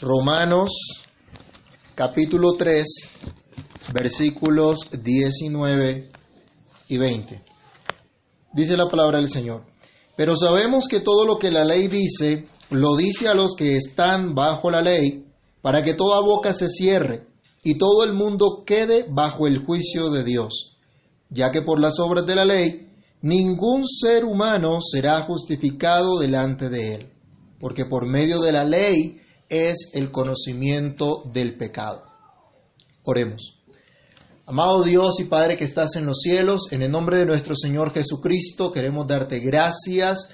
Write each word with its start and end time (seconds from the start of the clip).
Romanos 0.00 0.72
capítulo 1.94 2.54
3, 2.54 2.84
versículos 3.92 4.90
19 4.90 6.10
y 6.88 6.98
20. 6.98 7.42
Dice 8.52 8.76
la 8.76 8.88
palabra 8.88 9.18
del 9.18 9.30
Señor. 9.30 9.64
Pero 10.16 10.34
sabemos 10.34 10.88
que 10.88 10.98
todo 10.98 11.24
lo 11.24 11.38
que 11.38 11.52
la 11.52 11.64
ley 11.64 11.86
dice, 11.86 12.48
lo 12.70 12.96
dice 12.96 13.28
a 13.28 13.34
los 13.34 13.54
que 13.54 13.76
están 13.76 14.34
bajo 14.34 14.68
la 14.68 14.82
ley, 14.82 15.26
para 15.62 15.84
que 15.84 15.94
toda 15.94 16.20
boca 16.20 16.52
se 16.52 16.66
cierre 16.66 17.28
y 17.62 17.78
todo 17.78 18.02
el 18.02 18.14
mundo 18.14 18.64
quede 18.66 19.06
bajo 19.08 19.46
el 19.46 19.64
juicio 19.64 20.10
de 20.10 20.24
Dios, 20.24 20.76
ya 21.30 21.52
que 21.52 21.62
por 21.62 21.80
las 21.80 22.00
obras 22.00 22.26
de 22.26 22.34
la 22.34 22.44
ley 22.44 22.88
ningún 23.22 23.86
ser 23.86 24.24
humano 24.24 24.80
será 24.80 25.22
justificado 25.22 26.18
delante 26.18 26.68
de 26.68 26.94
él, 26.94 27.12
porque 27.60 27.84
por 27.86 28.08
medio 28.08 28.40
de 28.40 28.50
la 28.50 28.64
ley 28.64 29.20
es 29.54 29.92
el 29.94 30.10
conocimiento 30.10 31.22
del 31.32 31.56
pecado. 31.56 32.02
Oremos. 33.04 33.60
Amado 34.46 34.82
Dios 34.82 35.20
y 35.20 35.24
Padre 35.24 35.56
que 35.56 35.64
estás 35.64 35.94
en 35.94 36.06
los 36.06 36.18
cielos, 36.20 36.72
en 36.72 36.82
el 36.82 36.90
nombre 36.90 37.18
de 37.18 37.26
nuestro 37.26 37.54
Señor 37.54 37.92
Jesucristo 37.92 38.72
queremos 38.72 39.06
darte 39.06 39.38
gracias 39.38 40.28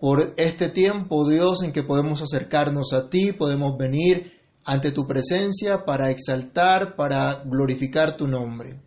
por 0.00 0.34
este 0.36 0.68
tiempo, 0.68 1.28
Dios, 1.28 1.62
en 1.62 1.72
que 1.72 1.82
podemos 1.82 2.22
acercarnos 2.22 2.92
a 2.92 3.08
ti, 3.08 3.32
podemos 3.32 3.76
venir 3.76 4.32
ante 4.64 4.92
tu 4.92 5.06
presencia 5.06 5.84
para 5.84 6.10
exaltar, 6.10 6.94
para 6.94 7.42
glorificar 7.44 8.16
tu 8.16 8.28
nombre. 8.28 8.80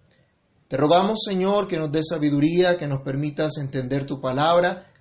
Te 0.68 0.78
rogamos, 0.78 1.20
Señor, 1.26 1.68
que 1.68 1.78
nos 1.78 1.92
dé 1.92 2.02
sabiduría, 2.04 2.78
que 2.78 2.88
nos 2.88 3.02
permitas 3.02 3.58
entender 3.58 4.06
tu 4.06 4.22
palabra, 4.22 4.92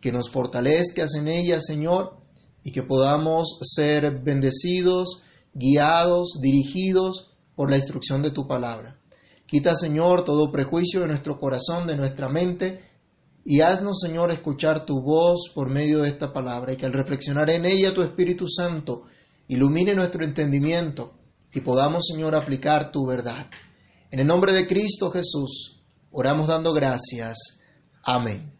que 0.00 0.10
nos 0.10 0.30
fortalezcas 0.30 1.14
en 1.14 1.28
ella, 1.28 1.60
Señor, 1.60 2.25
y 2.66 2.72
que 2.72 2.82
podamos 2.82 3.60
ser 3.62 4.24
bendecidos, 4.24 5.22
guiados, 5.54 6.40
dirigidos 6.42 7.30
por 7.54 7.70
la 7.70 7.76
instrucción 7.76 8.22
de 8.22 8.32
tu 8.32 8.48
palabra. 8.48 8.98
Quita, 9.46 9.76
Señor, 9.76 10.24
todo 10.24 10.50
prejuicio 10.50 11.02
de 11.02 11.06
nuestro 11.06 11.38
corazón, 11.38 11.86
de 11.86 11.96
nuestra 11.96 12.28
mente, 12.28 12.80
y 13.44 13.60
haznos, 13.60 14.00
Señor, 14.00 14.32
escuchar 14.32 14.84
tu 14.84 15.00
voz 15.00 15.52
por 15.54 15.70
medio 15.70 16.00
de 16.00 16.08
esta 16.08 16.32
palabra, 16.32 16.72
y 16.72 16.76
que 16.76 16.86
al 16.86 16.92
reflexionar 16.92 17.48
en 17.50 17.66
ella 17.66 17.94
tu 17.94 18.02
Espíritu 18.02 18.48
Santo 18.48 19.04
ilumine 19.46 19.94
nuestro 19.94 20.24
entendimiento 20.24 21.12
y 21.52 21.60
podamos, 21.60 22.08
Señor, 22.12 22.34
aplicar 22.34 22.90
tu 22.90 23.06
verdad. 23.06 23.46
En 24.10 24.18
el 24.18 24.26
nombre 24.26 24.52
de 24.52 24.66
Cristo 24.66 25.12
Jesús, 25.12 25.80
oramos 26.10 26.48
dando 26.48 26.72
gracias. 26.72 27.60
Amén. 28.02 28.55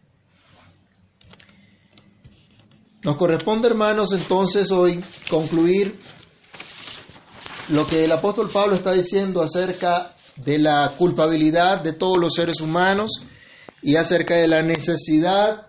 Nos 3.07 3.15
corresponde, 3.15 3.69
hermanos, 3.69 4.11
entonces 4.11 4.69
hoy 4.69 5.01
concluir 5.29 5.97
lo 7.69 7.87
que 7.87 8.03
el 8.03 8.11
apóstol 8.11 8.49
Pablo 8.51 8.75
está 8.75 8.91
diciendo 8.91 9.41
acerca 9.41 10.13
de 10.35 10.59
la 10.59 10.91
culpabilidad 10.97 11.81
de 11.81 11.93
todos 11.93 12.17
los 12.17 12.33
seres 12.33 12.59
humanos 12.59 13.25
y 13.81 13.95
acerca 13.95 14.35
de 14.35 14.49
la 14.49 14.61
necesidad 14.61 15.67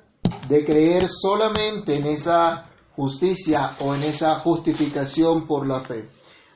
de 0.48 0.64
creer 0.64 1.08
solamente 1.08 1.96
en 1.96 2.06
esa 2.06 2.72
justicia 2.96 3.76
o 3.78 3.94
en 3.94 4.02
esa 4.02 4.40
justificación 4.40 5.46
por 5.46 5.64
la 5.64 5.82
fe. 5.82 6.08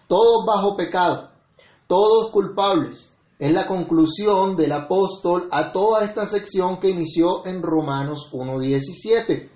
Todos 0.08 0.44
bajo 0.44 0.77
pecado, 0.77 1.30
todos 1.86 2.33
culpables. 2.33 3.14
Es 3.38 3.53
la 3.53 3.69
conclusión 3.69 4.56
del 4.56 4.72
apóstol 4.72 5.47
a 5.53 5.70
toda 5.70 6.05
esta 6.05 6.27
sección 6.27 6.80
que 6.80 6.91
inició 6.91 7.47
en 7.47 7.62
Romanos 7.62 8.30
1.17, 8.33 9.48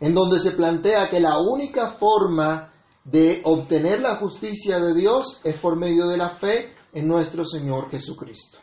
en 0.00 0.14
donde 0.14 0.40
se 0.40 0.52
plantea 0.52 1.08
que 1.08 1.20
la 1.20 1.38
única 1.38 1.92
forma 1.92 2.72
de 3.04 3.40
obtener 3.44 4.00
la 4.00 4.16
justicia 4.16 4.80
de 4.80 4.94
Dios 4.94 5.40
es 5.44 5.58
por 5.60 5.76
medio 5.76 6.06
de 6.08 6.16
la 6.16 6.30
fe 6.30 6.74
en 6.92 7.06
nuestro 7.06 7.44
Señor 7.44 7.90
Jesucristo. 7.90 8.58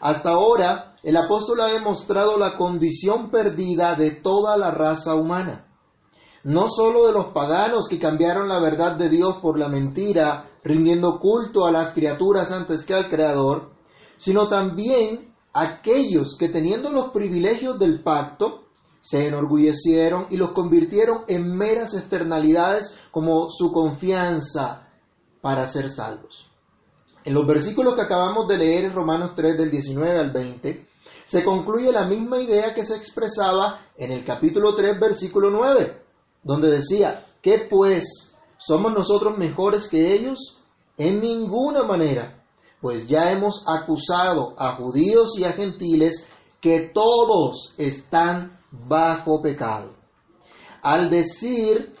Hasta 0.00 0.30
ahora, 0.30 0.96
el 1.02 1.16
apóstol 1.16 1.60
ha 1.60 1.68
demostrado 1.68 2.36
la 2.38 2.56
condición 2.56 3.30
perdida 3.30 3.94
de 3.94 4.10
toda 4.10 4.56
la 4.56 4.70
raza 4.70 5.14
humana 5.14 5.66
no 6.44 6.68
sólo 6.68 7.06
de 7.06 7.12
los 7.12 7.26
paganos 7.28 7.88
que 7.88 7.98
cambiaron 7.98 8.48
la 8.48 8.60
verdad 8.60 8.96
de 8.96 9.08
Dios 9.08 9.38
por 9.38 9.58
la 9.58 9.68
mentira, 9.68 10.50
rindiendo 10.62 11.18
culto 11.18 11.66
a 11.66 11.72
las 11.72 11.92
criaturas 11.92 12.52
antes 12.52 12.84
que 12.84 12.92
al 12.92 13.08
Creador, 13.08 13.72
sino 14.18 14.48
también 14.48 15.34
aquellos 15.54 16.36
que 16.38 16.50
teniendo 16.50 16.90
los 16.90 17.10
privilegios 17.10 17.78
del 17.78 18.02
pacto, 18.02 18.63
se 19.04 19.26
enorgullecieron 19.26 20.28
y 20.30 20.38
los 20.38 20.52
convirtieron 20.52 21.24
en 21.28 21.54
meras 21.54 21.94
externalidades 21.94 22.98
como 23.10 23.50
su 23.50 23.70
confianza 23.70 24.88
para 25.42 25.68
ser 25.68 25.90
salvos. 25.90 26.50
En 27.22 27.34
los 27.34 27.46
versículos 27.46 27.94
que 27.94 28.00
acabamos 28.00 28.48
de 28.48 28.56
leer 28.56 28.86
en 28.86 28.94
Romanos 28.94 29.32
3 29.36 29.58
del 29.58 29.70
19 29.70 30.18
al 30.18 30.30
20, 30.30 30.86
se 31.26 31.44
concluye 31.44 31.92
la 31.92 32.06
misma 32.06 32.40
idea 32.40 32.72
que 32.72 32.82
se 32.82 32.96
expresaba 32.96 33.82
en 33.94 34.10
el 34.10 34.24
capítulo 34.24 34.74
3 34.74 34.98
versículo 34.98 35.50
9 35.50 36.00
donde 36.42 36.70
decía, 36.70 37.26
¿qué 37.42 37.66
pues? 37.68 38.34
¿Somos 38.56 38.90
nosotros 38.94 39.36
mejores 39.36 39.86
que 39.86 40.14
ellos? 40.14 40.62
En 40.96 41.20
ninguna 41.20 41.82
manera, 41.82 42.42
pues 42.80 43.06
ya 43.06 43.30
hemos 43.32 43.66
acusado 43.68 44.54
a 44.56 44.76
judíos 44.76 45.38
y 45.38 45.44
a 45.44 45.52
gentiles 45.52 46.26
que 46.62 46.90
todos 46.94 47.74
están 47.76 48.63
bajo 48.86 49.40
pecado. 49.40 49.92
Al 50.82 51.10
decir 51.10 51.94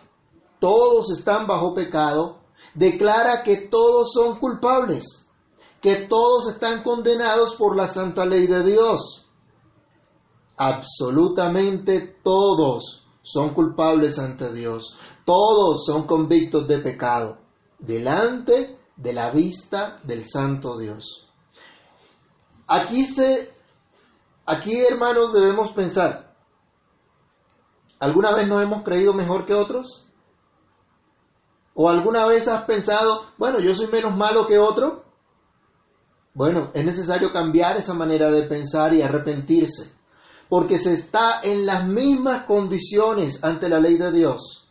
todos 0.58 1.10
están 1.10 1.46
bajo 1.46 1.74
pecado, 1.74 2.40
declara 2.74 3.42
que 3.42 3.68
todos 3.68 4.12
son 4.12 4.38
culpables, 4.38 5.28
que 5.80 6.06
todos 6.06 6.48
están 6.48 6.82
condenados 6.82 7.54
por 7.56 7.76
la 7.76 7.86
santa 7.86 8.24
ley 8.24 8.46
de 8.46 8.64
Dios. 8.64 9.26
Absolutamente 10.56 12.16
todos 12.22 13.06
son 13.22 13.54
culpables 13.54 14.18
ante 14.18 14.52
Dios. 14.52 14.96
Todos 15.24 15.84
son 15.84 16.06
convictos 16.06 16.68
de 16.68 16.78
pecado 16.78 17.38
delante 17.78 18.78
de 18.96 19.12
la 19.12 19.30
vista 19.30 19.98
del 20.04 20.24
santo 20.26 20.78
Dios. 20.78 21.28
Aquí 22.66 23.04
se 23.04 23.52
aquí 24.46 24.76
hermanos 24.76 25.32
debemos 25.32 25.72
pensar 25.72 26.23
¿Alguna 27.98 28.34
vez 28.34 28.48
nos 28.48 28.62
hemos 28.62 28.82
creído 28.82 29.14
mejor 29.14 29.46
que 29.46 29.54
otros? 29.54 30.08
¿O 31.74 31.88
alguna 31.88 32.26
vez 32.26 32.46
has 32.48 32.64
pensado, 32.64 33.26
bueno, 33.36 33.60
yo 33.60 33.74
soy 33.74 33.88
menos 33.88 34.16
malo 34.16 34.46
que 34.46 34.58
otro? 34.58 35.04
Bueno, 36.34 36.70
es 36.74 36.84
necesario 36.84 37.32
cambiar 37.32 37.76
esa 37.76 37.94
manera 37.94 38.30
de 38.30 38.42
pensar 38.46 38.94
y 38.94 39.02
arrepentirse 39.02 39.94
porque 40.48 40.78
se 40.78 40.92
está 40.92 41.40
en 41.42 41.66
las 41.66 41.86
mismas 41.86 42.44
condiciones 42.44 43.42
ante 43.42 43.68
la 43.68 43.80
ley 43.80 43.96
de 43.96 44.12
Dios. 44.12 44.68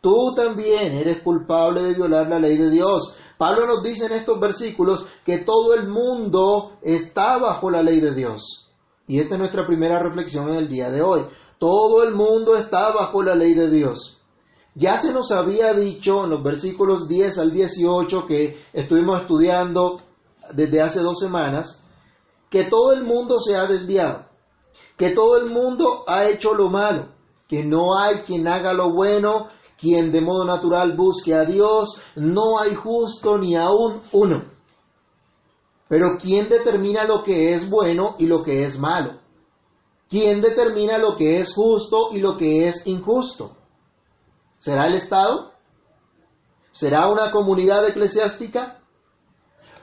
Tú 0.00 0.34
también 0.36 0.94
eres 0.94 1.20
culpable 1.20 1.82
de 1.82 1.94
violar 1.94 2.28
la 2.28 2.38
ley 2.38 2.56
de 2.56 2.70
Dios. 2.70 3.16
Pablo 3.38 3.66
nos 3.66 3.82
dice 3.82 4.06
en 4.06 4.12
estos 4.12 4.38
versículos 4.38 5.06
que 5.24 5.38
todo 5.38 5.74
el 5.74 5.88
mundo 5.88 6.78
está 6.82 7.38
bajo 7.38 7.70
la 7.70 7.82
ley 7.82 8.00
de 8.00 8.14
Dios. 8.14 8.70
Y 9.08 9.18
esta 9.20 9.34
es 9.34 9.38
nuestra 9.40 9.66
primera 9.66 9.98
reflexión 9.98 10.48
en 10.50 10.56
el 10.56 10.68
día 10.68 10.90
de 10.90 11.02
hoy. 11.02 11.22
Todo 11.58 12.02
el 12.02 12.14
mundo 12.14 12.56
está 12.56 12.92
bajo 12.92 13.22
la 13.22 13.34
ley 13.34 13.54
de 13.54 13.70
Dios. 13.70 14.20
Ya 14.74 14.98
se 14.98 15.12
nos 15.12 15.32
había 15.32 15.72
dicho 15.72 16.24
en 16.24 16.30
los 16.30 16.42
versículos 16.42 17.08
10 17.08 17.38
al 17.38 17.52
18 17.52 18.26
que 18.26 18.58
estuvimos 18.72 19.22
estudiando 19.22 20.00
desde 20.52 20.82
hace 20.82 21.00
dos 21.00 21.18
semanas, 21.18 21.82
que 22.50 22.64
todo 22.64 22.92
el 22.92 23.04
mundo 23.04 23.40
se 23.40 23.56
ha 23.56 23.66
desviado 23.66 24.26
que 24.96 25.10
todo 25.10 25.36
el 25.36 25.50
mundo 25.50 26.04
ha 26.06 26.26
hecho 26.28 26.54
lo 26.54 26.70
malo, 26.70 27.08
que 27.48 27.64
no 27.64 27.98
hay 27.98 28.20
quien 28.20 28.48
haga 28.48 28.72
lo 28.72 28.92
bueno, 28.92 29.48
quien 29.78 30.10
de 30.10 30.20
modo 30.20 30.44
natural 30.44 30.96
busque 30.96 31.34
a 31.34 31.44
Dios, 31.44 32.00
no 32.16 32.58
hay 32.58 32.74
justo 32.74 33.38
ni 33.38 33.56
aún 33.56 34.00
uno. 34.12 34.44
Pero 35.88 36.18
¿quién 36.20 36.48
determina 36.48 37.04
lo 37.04 37.22
que 37.22 37.52
es 37.52 37.68
bueno 37.68 38.16
y 38.18 38.26
lo 38.26 38.42
que 38.42 38.64
es 38.64 38.78
malo? 38.78 39.20
¿Quién 40.08 40.40
determina 40.40 40.98
lo 40.98 41.16
que 41.16 41.40
es 41.40 41.52
justo 41.54 42.10
y 42.12 42.20
lo 42.20 42.36
que 42.36 42.68
es 42.68 42.86
injusto? 42.86 43.56
¿Será 44.58 44.86
el 44.86 44.94
Estado? 44.94 45.52
¿Será 46.70 47.08
una 47.08 47.30
comunidad 47.30 47.88
eclesiástica? 47.88 48.80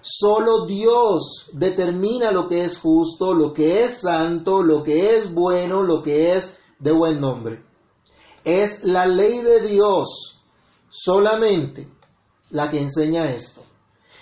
Solo 0.01 0.65
Dios 0.65 1.49
determina 1.53 2.31
lo 2.31 2.47
que 2.47 2.65
es 2.65 2.77
justo, 2.77 3.33
lo 3.33 3.53
que 3.53 3.83
es 3.83 4.01
santo, 4.01 4.61
lo 4.61 4.83
que 4.83 5.17
es 5.17 5.33
bueno, 5.33 5.83
lo 5.83 6.03
que 6.03 6.35
es 6.35 6.59
de 6.79 6.91
buen 6.91 7.19
nombre. 7.19 7.63
Es 8.43 8.83
la 8.83 9.05
ley 9.05 9.39
de 9.39 9.61
Dios 9.61 10.41
solamente 10.89 11.89
la 12.49 12.69
que 12.69 12.81
enseña 12.81 13.31
esto. 13.31 13.61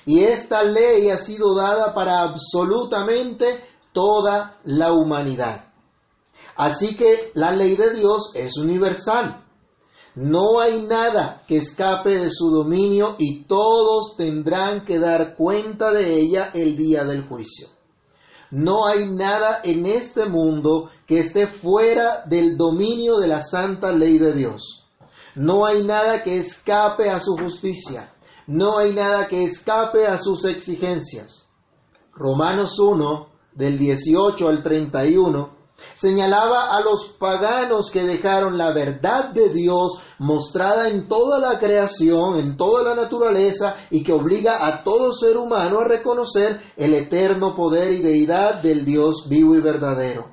Y 0.06 0.22
esta 0.22 0.64
ley 0.64 1.10
ha 1.10 1.18
sido 1.18 1.56
dada 1.56 1.94
para 1.94 2.22
absolutamente 2.22 3.64
toda 3.92 4.60
la 4.64 4.94
humanidad. 4.94 5.71
Así 6.56 6.96
que 6.96 7.32
la 7.34 7.52
ley 7.52 7.76
de 7.76 7.94
Dios 7.94 8.32
es 8.36 8.58
universal. 8.58 9.46
No 10.16 10.60
hay 10.60 10.82
nada 10.82 11.42
que 11.48 11.58
escape 11.58 12.18
de 12.18 12.30
su 12.30 12.50
dominio 12.50 13.16
y 13.18 13.46
todos 13.46 14.16
tendrán 14.18 14.84
que 14.84 15.00
dar 15.00 15.36
cuenta 15.36 15.92
de 15.92 16.20
ella 16.20 16.52
el 16.54 16.76
día 16.76 17.06
del 17.06 17.28
juicio. 17.28 17.70
No 18.52 18.86
hay 18.86 19.10
nada 19.10 19.62
en 19.64 19.86
este 19.86 20.26
mundo 20.26 20.90
que 21.08 21.20
esté 21.20 21.48
fuera 21.48 22.26
del 22.26 22.58
dominio 22.58 23.18
de 23.20 23.28
la 23.28 23.42
santa 23.42 23.94
ley 23.94 24.18
de 24.18 24.34
Dios. 24.34 24.86
No 25.36 25.66
hay 25.66 25.86
nada 25.86 26.24
que 26.24 26.38
escape 26.38 27.10
a 27.10 27.22
su 27.22 27.38
justicia. 27.38 28.14
No 28.48 28.78
hay 28.78 28.94
nada 28.94 29.30
que 29.30 29.46
escape 29.46 30.06
a 30.06 30.18
sus 30.18 30.44
exigencias. 30.44 31.48
Romanos 32.14 32.78
1, 32.78 33.28
del 33.54 33.78
18 33.78 34.48
al 34.50 34.62
31, 34.62 35.61
señalaba 35.94 36.76
a 36.76 36.82
los 36.82 37.08
paganos 37.20 37.92
que 37.92 38.04
dejaron 38.04 38.58
la 38.58 38.74
verdad 38.74 39.30
de 39.30 39.50
Dios 39.50 40.02
mostrada 40.20 40.90
en 40.90 41.08
toda 41.08 41.40
la 41.40 41.60
creación, 41.60 42.38
en 42.38 42.58
toda 42.58 42.84
la 42.84 42.96
naturaleza, 42.96 43.76
y 43.90 44.04
que 44.04 44.14
obliga 44.14 44.66
a 44.66 44.84
todo 44.84 45.14
ser 45.14 45.38
humano 45.38 45.80
a 45.80 45.88
reconocer 45.88 46.60
el 46.78 46.94
eterno 46.94 47.56
poder 47.56 47.94
y 47.94 48.02
deidad 48.02 48.62
del 48.62 48.86
Dios 48.86 49.28
vivo 49.28 49.56
y 49.56 49.62
verdadero. 49.62 50.30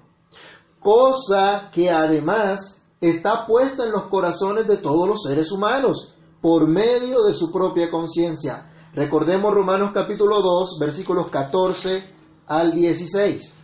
Cosa 0.81 1.71
que 1.73 1.91
además 1.91 2.83
está 3.01 3.47
puesta 3.47 3.85
en 3.85 3.93
los 3.93 4.05
corazones 4.05 4.67
de 4.67 4.79
todos 4.79 5.09
los 5.09 5.23
seres 5.23 5.53
humanos 5.53 6.15
por 6.41 6.69
medio 6.69 7.23
de 7.25 7.35
su 7.35 7.51
propia 7.51 7.91
conciencia. 7.91 8.71
Recordemos 8.95 9.53
Romanos 9.53 9.91
capítulo 9.93 10.41
2, 10.41 10.79
versículos 10.81 11.29
14 11.31 12.05
al 12.47 12.73
16. 12.73 13.55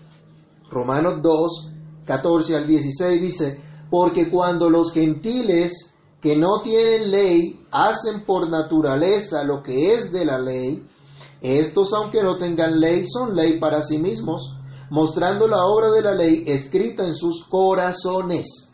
Romanos 0.71 1.21
2, 1.23 1.74
14 2.05 2.57
al 2.57 2.67
16 2.67 3.21
dice, 3.21 3.61
porque 3.91 4.31
cuando 4.31 4.71
los 4.71 4.93
gentiles 4.93 5.95
que 6.21 6.37
no 6.37 6.63
tienen 6.63 7.11
ley 7.11 7.61
hacen 7.71 8.25
por 8.25 8.49
naturaleza 8.49 9.45
lo 9.45 9.63
que 9.63 9.95
es 9.95 10.11
de 10.11 10.25
la 10.25 10.39
ley, 10.39 10.87
estos 11.41 11.93
aunque 11.93 12.23
no 12.23 12.39
tengan 12.39 12.81
ley 12.81 13.07
son 13.07 13.35
ley 13.35 13.59
para 13.59 13.83
sí 13.83 13.99
mismos, 13.99 14.57
mostrando 14.91 15.47
la 15.47 15.65
obra 15.67 15.91
de 15.91 16.03
la 16.03 16.15
ley 16.15 16.45
escrita 16.47 17.07
en 17.07 17.15
sus 17.15 17.45
corazones, 17.45 18.71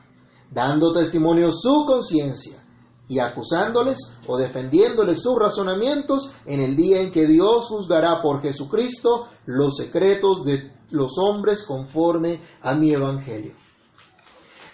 dando 0.51 0.93
testimonio 0.93 1.51
su 1.51 1.85
conciencia 1.87 2.65
y 3.09 3.19
acusándoles 3.19 3.99
o 4.29 4.37
defendiéndoles 4.37 5.21
sus 5.21 5.37
razonamientos 5.37 6.33
en 6.47 6.61
el 6.61 6.77
día 6.77 7.01
en 7.01 7.11
que 7.11 7.27
Dios 7.27 7.67
juzgará 7.69 8.23
por 8.23 8.41
Jesucristo 8.41 9.27
los 9.47 9.77
secretos 9.77 10.45
de 10.45 10.80
los 10.91 11.19
hombres 11.19 11.65
conforme 11.65 12.43
a 12.63 12.75
mi 12.75 12.93
evangelio. 12.93 13.55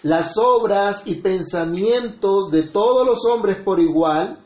Las 0.03 0.37
obras 0.37 1.07
y 1.07 1.15
pensamientos 1.15 2.51
de 2.51 2.63
todos 2.63 3.05
los 3.05 3.25
hombres 3.25 3.57
por 3.63 3.79
igual 3.79 4.43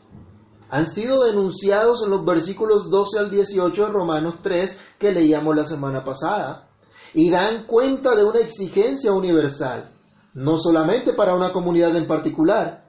han 0.70 0.86
sido 0.86 1.24
denunciados 1.24 2.02
en 2.04 2.10
los 2.10 2.24
versículos 2.24 2.88
12 2.88 3.18
al 3.18 3.30
18 3.30 3.84
de 3.84 3.92
Romanos 3.92 4.36
3 4.42 4.80
que 4.98 5.12
leíamos 5.12 5.54
la 5.54 5.66
semana 5.66 6.02
pasada 6.02 6.70
y 7.12 7.30
dan 7.30 7.66
cuenta 7.66 8.16
de 8.16 8.24
una 8.24 8.40
exigencia 8.40 9.12
universal, 9.12 9.92
no 10.32 10.56
solamente 10.56 11.12
para 11.12 11.34
una 11.34 11.52
comunidad 11.52 11.94
en 11.96 12.06
particular. 12.06 12.86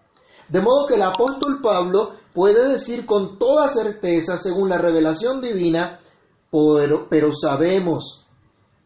De 0.47 0.61
modo 0.61 0.87
que 0.87 0.95
el 0.95 1.01
apóstol 1.01 1.59
Pablo 1.61 2.13
puede 2.33 2.69
decir 2.69 3.05
con 3.05 3.37
toda 3.37 3.67
certeza, 3.67 4.37
según 4.37 4.69
la 4.69 4.77
revelación 4.77 5.41
divina, 5.41 5.99
pero, 6.49 7.07
pero 7.09 7.33
sabemos 7.33 8.22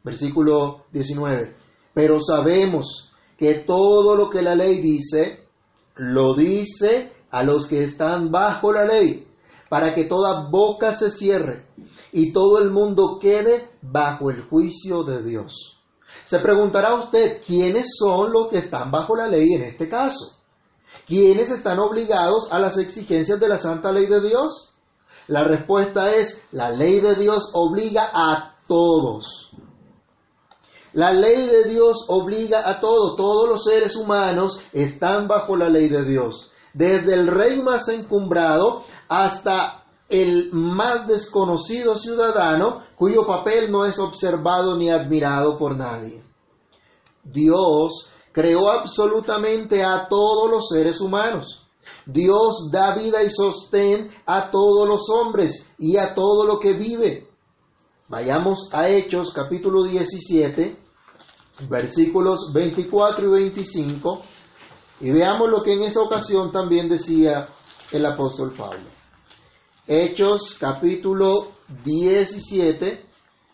Versículo 0.08 0.86
19. 0.94 1.54
Pero 1.94 2.22
sabemos 2.22 3.12
que 3.38 3.56
todo 3.56 4.16
lo 4.16 4.30
que 4.30 4.42
la 4.42 4.56
ley 4.56 4.80
dice, 4.80 5.50
lo 5.98 6.34
dice 6.34 7.12
a 7.30 7.44
los 7.44 7.68
que 7.68 7.84
están 7.84 8.32
bajo 8.32 8.72
la 8.72 8.86
ley, 8.86 9.28
para 9.68 9.94
que 9.94 10.06
toda 10.06 10.48
boca 10.50 10.92
se 10.92 11.12
cierre 11.12 11.66
y 12.14 12.32
todo 12.32 12.60
el 12.60 12.72
mundo 12.72 13.20
quede 13.20 13.70
bajo 13.82 14.32
el 14.32 14.44
juicio 14.44 15.04
de 15.04 15.22
Dios. 15.24 15.78
Se 16.24 16.40
preguntará 16.40 16.96
usted, 16.96 17.42
¿quiénes 17.46 17.88
son 18.00 18.32
los 18.32 18.48
que 18.48 18.60
están 18.60 18.90
bajo 18.90 19.14
la 19.14 19.28
ley 19.28 19.56
en 19.56 19.64
este 19.64 19.90
caso? 19.90 20.38
¿Quiénes 21.06 21.52
están 21.52 21.80
obligados 21.80 22.48
a 22.50 22.60
las 22.60 22.78
exigencias 22.78 23.42
de 23.42 23.50
la 23.50 23.58
santa 23.58 23.92
ley 23.92 24.06
de 24.06 24.22
Dios? 24.22 24.74
La 25.28 25.44
respuesta 25.44 26.16
es, 26.16 26.48
la 26.54 26.70
ley 26.70 27.02
de 27.02 27.16
Dios 27.16 27.52
obliga 27.54 28.10
a 28.14 28.56
todos. 28.70 29.52
La 30.94 31.12
ley 31.12 31.48
de 31.48 31.66
Dios 31.66 32.06
obliga 32.08 32.70
a 32.70 32.80
todos, 32.80 33.16
todos 33.16 33.50
los 33.50 33.64
seres 33.64 33.96
humanos 33.96 34.62
están 34.74 35.28
bajo 35.28 35.56
la 35.56 35.70
ley 35.70 35.90
de 35.90 36.06
Dios, 36.06 36.50
desde 36.74 37.14
el 37.14 37.28
rey 37.28 37.62
más 37.62 37.88
encumbrado 37.90 38.84
hasta 39.08 39.84
el 40.10 40.52
más 40.54 41.08
desconocido 41.08 41.98
ciudadano 41.98 42.82
cuyo 42.96 43.26
papel 43.26 43.72
no 43.72 43.86
es 43.86 44.00
observado 44.00 44.78
ni 44.78 44.90
admirado 44.90 45.58
por 45.58 45.76
nadie. 45.76 46.24
Dios 47.24 48.10
creó 48.32 48.70
absolutamente 48.70 49.84
a 49.84 50.08
todos 50.08 50.50
los 50.50 50.70
seres 50.70 51.02
humanos. 51.02 51.64
Dios 52.06 52.70
da 52.72 52.96
vida 52.96 53.22
y 53.24 53.30
sostén 53.30 54.10
a 54.26 54.50
todos 54.50 54.88
los 54.88 55.10
hombres 55.10 55.70
y 55.78 55.98
a 55.98 56.14
todo 56.14 56.46
lo 56.46 56.60
que 56.60 56.74
vive. 56.74 57.27
Vayamos 58.10 58.70
a 58.72 58.88
Hechos 58.88 59.34
capítulo 59.34 59.84
17, 59.84 60.80
versículos 61.68 62.54
24 62.54 63.28
y 63.28 63.30
25, 63.30 64.22
y 65.02 65.12
veamos 65.12 65.50
lo 65.50 65.62
que 65.62 65.74
en 65.74 65.82
esa 65.82 66.00
ocasión 66.00 66.54
también 66.54 66.88
decía 66.88 67.50
el 67.92 68.06
apóstol 68.06 68.54
Pablo. 68.58 68.86
Hechos 69.86 70.56
capítulo 70.58 71.50
17, 71.84 73.06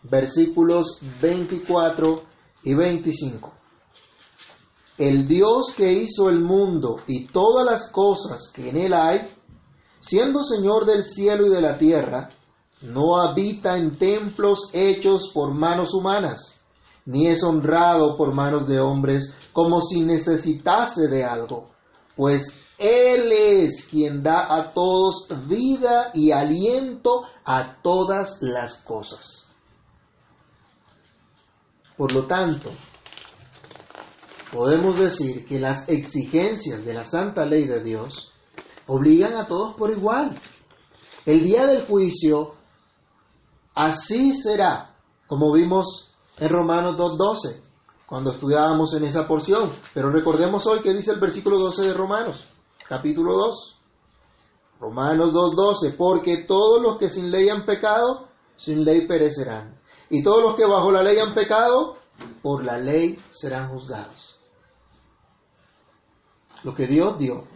versículos 0.04 1.00
24 1.20 2.24
y 2.62 2.76
25. 2.76 3.54
El 5.00 5.28
Dios 5.28 5.74
que 5.76 5.94
hizo 5.94 6.30
el 6.30 6.42
mundo 6.42 6.98
y 7.08 7.26
todas 7.26 7.66
las 7.66 7.92
cosas 7.92 8.52
que 8.54 8.70
en 8.70 8.78
él 8.78 8.94
hay, 8.94 9.34
siendo 10.00 10.44
Señor 10.44 10.86
del 10.86 11.06
cielo 11.06 11.48
y 11.48 11.50
de 11.50 11.62
la 11.62 11.80
tierra, 11.80 12.30
no 12.84 13.18
habita 13.18 13.78
en 13.78 13.98
templos 13.98 14.70
hechos 14.74 15.32
por 15.34 15.54
manos 15.54 15.94
humanas 15.94 16.60
ni 17.06 17.28
es 17.28 17.44
honrado 17.44 18.16
por 18.18 18.34
manos 18.34 18.68
de 18.68 18.80
hombres 18.80 19.36
como 19.52 19.82
si 19.82 20.02
necesitase 20.02 21.08
de 21.08 21.24
algo, 21.24 21.70
pues 22.16 22.60
Él 22.78 23.32
es 23.32 23.88
quien 23.90 24.24
da 24.24 24.54
a 24.56 24.74
todos 24.74 25.28
vida 25.48 26.12
y 26.14 26.32
aliento 26.32 27.24
a 27.46 27.82
todas 27.82 28.42
las 28.42 28.82
cosas. 28.84 29.50
Por 31.98 32.12
lo 32.12 32.26
tanto, 32.26 32.72
podemos 34.52 34.98
decir 34.98 35.46
que 35.46 35.60
las 35.60 35.88
exigencias 35.90 36.84
de 36.84 36.94
la 36.94 37.04
santa 37.04 37.46
ley 37.46 37.66
de 37.66 37.84
Dios 37.84 38.32
obligan 38.88 39.36
a 39.36 39.48
todos 39.48 39.76
por 39.76 39.92
igual. 39.92 40.42
El 41.26 41.44
día 41.44 41.68
del 41.68 41.86
juicio 41.86 42.56
así 43.74 44.34
será, 44.34 44.96
como 45.28 45.52
vimos 45.52 46.12
en 46.38 46.50
Romanos 46.50 46.98
2.12, 46.98 47.62
cuando 48.06 48.32
estudiábamos 48.32 48.94
en 48.96 49.06
esa 49.06 49.28
porción. 49.28 49.72
Pero 49.94 50.10
recordemos 50.10 50.66
hoy 50.68 50.82
que 50.82 50.94
dice 50.94 51.12
el 51.12 51.20
versículo 51.20 51.58
12 51.58 51.84
de 51.84 51.94
Romanos, 51.94 52.46
capítulo 52.88 53.36
2. 53.38 53.80
Romanos 54.80 55.32
2.12, 55.32 55.96
porque 55.96 56.44
todos 56.46 56.82
los 56.82 56.98
que 56.98 57.10
sin 57.10 57.32
ley 57.32 57.50
han 57.50 57.66
pecado, 57.66 58.28
sin 58.56 58.84
ley 58.84 59.08
perecerán. 59.08 59.80
Y 60.10 60.22
todos 60.24 60.44
los 60.44 60.56
que 60.56 60.66
bajo 60.66 60.92
la 60.92 61.02
ley 61.02 61.18
han 61.20 61.34
pecado, 61.34 61.96
por 62.42 62.64
la 62.64 62.78
ley 62.78 63.18
serán 63.32 63.70
juzgados. 63.70 64.38
Lo 66.64 66.74
que 66.74 66.88
Dios 66.88 67.18
dio. 67.18 67.48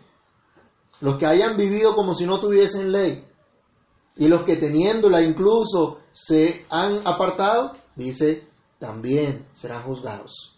Los 1.01 1.17
que 1.17 1.25
hayan 1.25 1.57
vivido 1.57 1.95
como 1.95 2.13
si 2.13 2.25
no 2.25 2.39
tuviesen 2.39 2.91
ley. 2.91 3.25
Y 4.15 4.27
los 4.27 4.43
que 4.43 4.55
teniéndola 4.55 5.21
incluso 5.21 5.99
se 6.17 6.65
han 6.71 7.05
apartado, 7.07 7.73
dice, 7.95 8.47
también 8.79 9.45
serán 9.53 9.83
juzgados. 9.83 10.55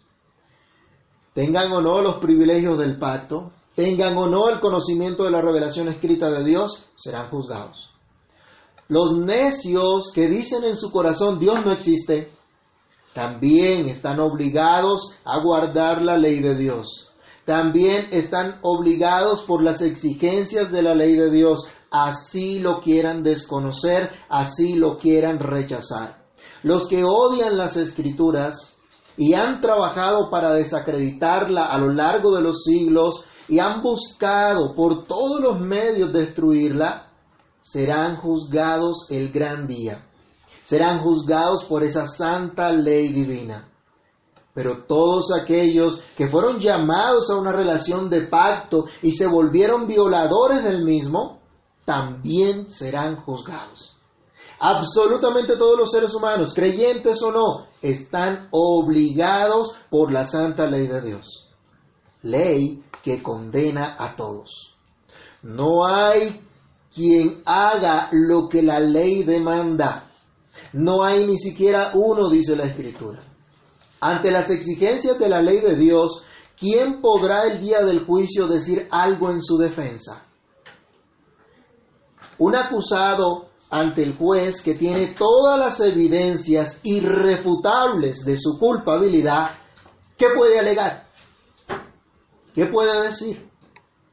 Tengan 1.34 1.70
o 1.72 1.82
no 1.82 2.00
los 2.00 2.16
privilegios 2.16 2.78
del 2.78 2.98
pacto, 2.98 3.52
tengan 3.74 4.16
o 4.16 4.26
no 4.26 4.48
el 4.48 4.58
conocimiento 4.58 5.24
de 5.24 5.30
la 5.30 5.42
revelación 5.42 5.88
escrita 5.88 6.30
de 6.30 6.44
Dios, 6.44 6.86
serán 6.96 7.28
juzgados. 7.28 7.90
Los 8.88 9.18
necios 9.18 10.10
que 10.14 10.28
dicen 10.28 10.64
en 10.64 10.76
su 10.76 10.90
corazón 10.90 11.38
Dios 11.38 11.62
no 11.62 11.72
existe, 11.72 12.32
también 13.12 13.86
están 13.86 14.18
obligados 14.18 15.14
a 15.26 15.42
guardar 15.42 16.00
la 16.00 16.16
ley 16.16 16.40
de 16.40 16.54
Dios. 16.54 17.12
También 17.44 18.08
están 18.12 18.60
obligados 18.62 19.42
por 19.42 19.62
las 19.62 19.82
exigencias 19.82 20.72
de 20.72 20.82
la 20.82 20.94
ley 20.94 21.16
de 21.16 21.30
Dios, 21.30 21.68
así 21.90 22.60
lo 22.60 22.80
quieran 22.80 23.22
desconocer, 23.22 24.10
así 24.28 24.74
lo 24.74 24.98
quieran 24.98 25.38
rechazar. 25.38 26.24
Los 26.62 26.88
que 26.88 27.04
odian 27.04 27.56
las 27.56 27.76
escrituras 27.76 28.76
y 29.16 29.34
han 29.34 29.60
trabajado 29.60 30.30
para 30.30 30.52
desacreditarla 30.52 31.66
a 31.66 31.78
lo 31.78 31.92
largo 31.92 32.34
de 32.34 32.42
los 32.42 32.62
siglos 32.62 33.24
y 33.48 33.58
han 33.58 33.82
buscado 33.82 34.74
por 34.74 35.04
todos 35.06 35.40
los 35.40 35.60
medios 35.60 36.12
destruirla, 36.12 37.08
serán 37.60 38.16
juzgados 38.16 39.10
el 39.10 39.32
gran 39.32 39.66
día. 39.66 40.06
Serán 40.62 41.02
juzgados 41.02 41.64
por 41.64 41.82
esa 41.82 42.06
santa 42.06 42.70
ley 42.70 43.08
divina. 43.08 43.68
Pero 44.54 44.84
todos 44.84 45.32
aquellos 45.32 46.00
que 46.16 46.28
fueron 46.28 46.60
llamados 46.60 47.30
a 47.30 47.36
una 47.36 47.52
relación 47.52 48.08
de 48.08 48.22
pacto 48.22 48.86
y 49.02 49.12
se 49.12 49.26
volvieron 49.26 49.86
violadores 49.86 50.62
del 50.62 50.84
mismo, 50.84 51.39
también 51.90 52.70
serán 52.70 53.16
juzgados. 53.16 53.96
Absolutamente 54.60 55.56
todos 55.56 55.76
los 55.76 55.90
seres 55.90 56.14
humanos, 56.14 56.54
creyentes 56.54 57.20
o 57.20 57.32
no, 57.32 57.66
están 57.82 58.46
obligados 58.52 59.74
por 59.90 60.12
la 60.12 60.24
santa 60.24 60.66
ley 60.66 60.86
de 60.86 61.00
Dios. 61.00 61.48
Ley 62.22 62.84
que 63.02 63.20
condena 63.20 63.96
a 63.98 64.14
todos. 64.14 64.76
No 65.42 65.84
hay 65.84 66.40
quien 66.94 67.42
haga 67.44 68.08
lo 68.12 68.48
que 68.48 68.62
la 68.62 68.78
ley 68.78 69.24
demanda. 69.24 70.12
No 70.72 71.02
hay 71.02 71.26
ni 71.26 71.38
siquiera 71.38 71.90
uno, 71.94 72.30
dice 72.30 72.54
la 72.54 72.66
Escritura. 72.66 73.24
Ante 73.98 74.30
las 74.30 74.48
exigencias 74.48 75.18
de 75.18 75.28
la 75.28 75.42
ley 75.42 75.58
de 75.58 75.74
Dios, 75.74 76.24
¿quién 76.56 77.00
podrá 77.00 77.48
el 77.50 77.58
día 77.58 77.84
del 77.84 78.04
juicio 78.04 78.46
decir 78.46 78.86
algo 78.92 79.32
en 79.32 79.42
su 79.42 79.58
defensa? 79.58 80.29
Un 82.40 82.56
acusado 82.56 83.50
ante 83.68 84.02
el 84.02 84.16
juez 84.16 84.62
que 84.62 84.74
tiene 84.74 85.08
todas 85.08 85.58
las 85.58 85.78
evidencias 85.80 86.80
irrefutables 86.84 88.24
de 88.24 88.38
su 88.38 88.58
culpabilidad, 88.58 89.50
¿qué 90.16 90.28
puede 90.34 90.58
alegar? 90.58 91.04
¿Qué 92.54 92.64
puede 92.64 93.08
decir? 93.08 93.46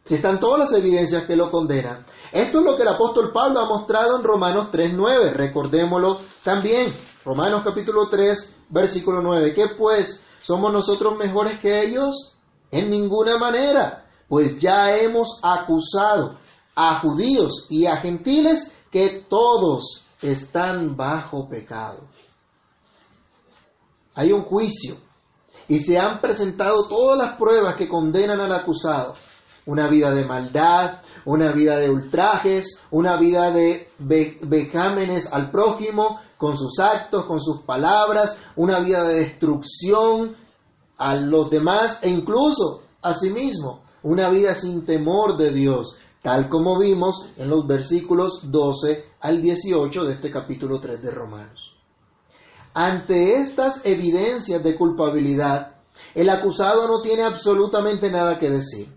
Si 0.04 0.16
están 0.16 0.42
todas 0.42 0.60
las 0.60 0.74
evidencias 0.74 1.24
que 1.24 1.38
lo 1.38 1.50
condenan. 1.50 2.06
Esto 2.34 2.60
es 2.60 2.66
lo 2.66 2.76
que 2.76 2.82
el 2.82 2.90
apóstol 2.90 3.32
Pablo 3.32 3.62
ha 3.62 3.66
mostrado 3.70 4.18
en 4.18 4.26
Romanos 4.26 4.72
3.9. 4.74 5.32
Recordémoslo 5.32 6.20
también. 6.44 6.94
Romanos 7.24 7.62
capítulo 7.64 8.10
3, 8.10 8.56
versículo 8.68 9.22
9. 9.22 9.54
¿Qué 9.54 9.70
pues? 9.70 10.26
¿Somos 10.42 10.74
nosotros 10.74 11.18
mejores 11.18 11.62
que 11.62 11.82
ellos? 11.82 12.34
En 12.72 12.90
ninguna 12.90 13.38
manera. 13.38 14.06
Pues 14.28 14.60
ya 14.60 14.98
hemos 14.98 15.40
acusado 15.42 16.40
a 16.80 17.00
judíos 17.00 17.66
y 17.72 17.88
a 17.88 17.98
gentiles 17.98 18.72
que 18.92 19.26
todos 19.28 20.06
están 20.22 20.96
bajo 20.96 21.50
pecado. 21.50 22.02
Hay 24.14 24.32
un 24.32 24.44
juicio 24.44 24.98
y 25.68 25.80
se 25.80 25.98
han 25.98 26.22
presentado 26.22 26.88
todas 26.88 27.18
las 27.18 27.36
pruebas 27.36 27.76
que 27.76 27.90
condenan 27.90 28.40
al 28.40 28.52
acusado. 28.52 29.16
Una 29.66 29.90
vida 29.90 30.12
de 30.12 30.24
maldad, 30.24 31.02
una 31.26 31.52
vida 31.52 31.80
de 31.80 31.90
ultrajes, 31.90 32.80
una 32.92 33.20
vida 33.20 33.50
de 33.52 33.90
vejámenes 34.44 35.34
al 35.34 35.50
prójimo 35.50 36.20
con 36.38 36.58
sus 36.60 36.80
actos, 36.80 37.26
con 37.26 37.42
sus 37.42 37.64
palabras, 37.64 38.40
una 38.56 38.82
vida 38.82 39.04
de 39.04 39.16
destrucción 39.16 40.36
a 40.96 41.16
los 41.16 41.50
demás 41.50 42.00
e 42.04 42.10
incluso 42.10 42.84
a 43.02 43.16
sí 43.16 43.32
mismo, 43.32 43.82
una 44.04 44.30
vida 44.30 44.54
sin 44.54 44.86
temor 44.86 45.38
de 45.38 45.52
Dios, 45.52 45.98
tal 46.28 46.50
como 46.50 46.78
vimos 46.78 47.30
en 47.38 47.50
los 47.50 47.66
versículos 47.66 48.52
12 48.52 49.06
al 49.22 49.42
18 49.42 50.04
de 50.04 50.16
este 50.16 50.30
capítulo 50.30 50.82
3 50.82 51.02
de 51.02 51.10
Romanos. 51.10 51.74
Ante 52.74 53.36
estas 53.36 53.80
evidencias 53.86 54.62
de 54.62 54.76
culpabilidad, 54.76 55.78
el 56.14 56.30
acusado 56.30 56.86
no 56.86 57.00
tiene 57.02 57.24
absolutamente 57.24 58.12
nada 58.12 58.38
que 58.40 58.50
decir, 58.50 58.94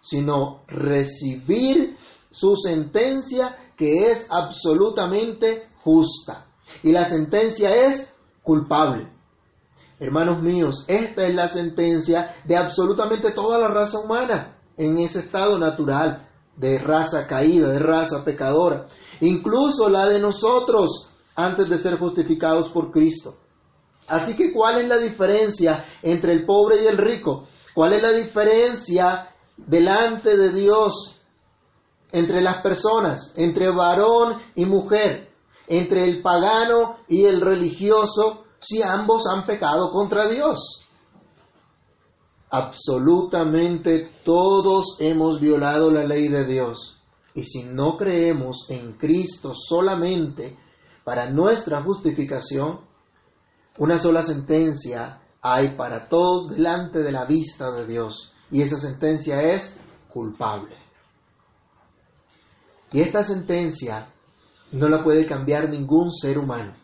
sino 0.00 0.62
recibir 0.66 1.96
su 2.32 2.56
sentencia 2.56 3.72
que 3.76 4.10
es 4.10 4.26
absolutamente 4.28 5.68
justa. 5.84 6.46
Y 6.82 6.90
la 6.90 7.04
sentencia 7.04 7.76
es 7.86 8.12
culpable. 8.42 9.08
Hermanos 10.00 10.42
míos, 10.42 10.84
esta 10.88 11.28
es 11.28 11.32
la 11.32 11.46
sentencia 11.46 12.34
de 12.44 12.56
absolutamente 12.56 13.30
toda 13.30 13.56
la 13.56 13.68
raza 13.68 14.00
humana 14.00 14.58
en 14.76 14.98
ese 14.98 15.20
estado 15.20 15.60
natural 15.60 16.25
de 16.56 16.78
raza 16.78 17.26
caída, 17.26 17.68
de 17.68 17.78
raza 17.78 18.24
pecadora, 18.24 18.86
incluso 19.20 19.88
la 19.88 20.06
de 20.06 20.18
nosotros 20.18 21.10
antes 21.34 21.68
de 21.68 21.78
ser 21.78 21.98
justificados 21.98 22.70
por 22.70 22.90
Cristo. 22.90 23.36
Así 24.06 24.36
que, 24.36 24.52
¿cuál 24.52 24.80
es 24.80 24.88
la 24.88 24.98
diferencia 24.98 25.84
entre 26.02 26.32
el 26.32 26.46
pobre 26.46 26.82
y 26.82 26.86
el 26.86 26.96
rico? 26.96 27.48
¿Cuál 27.74 27.94
es 27.94 28.02
la 28.02 28.12
diferencia 28.12 29.34
delante 29.56 30.36
de 30.36 30.52
Dios 30.52 31.20
entre 32.12 32.40
las 32.40 32.62
personas, 32.62 33.34
entre 33.36 33.70
varón 33.70 34.40
y 34.54 34.64
mujer, 34.64 35.30
entre 35.66 36.04
el 36.04 36.22
pagano 36.22 36.98
y 37.08 37.24
el 37.24 37.40
religioso, 37.40 38.44
si 38.60 38.82
ambos 38.82 39.24
han 39.30 39.44
pecado 39.44 39.90
contra 39.90 40.28
Dios? 40.28 40.85
Absolutamente 42.50 44.10
todos 44.24 44.98
hemos 45.00 45.40
violado 45.40 45.90
la 45.90 46.04
ley 46.04 46.28
de 46.28 46.46
Dios. 46.46 47.00
Y 47.34 47.44
si 47.44 47.64
no 47.64 47.96
creemos 47.96 48.66
en 48.70 48.94
Cristo 48.94 49.52
solamente 49.54 50.56
para 51.04 51.30
nuestra 51.30 51.82
justificación, 51.82 52.80
una 53.78 53.98
sola 53.98 54.22
sentencia 54.22 55.20
hay 55.42 55.76
para 55.76 56.08
todos 56.08 56.48
delante 56.50 57.00
de 57.00 57.12
la 57.12 57.24
vista 57.24 57.70
de 57.72 57.86
Dios. 57.86 58.32
Y 58.50 58.62
esa 58.62 58.78
sentencia 58.78 59.40
es 59.40 59.76
culpable. 60.12 60.76
Y 62.92 63.00
esta 63.00 63.22
sentencia 63.22 64.12
no 64.72 64.88
la 64.88 65.04
puede 65.04 65.26
cambiar 65.26 65.68
ningún 65.68 66.10
ser 66.10 66.38
humano. 66.38 66.74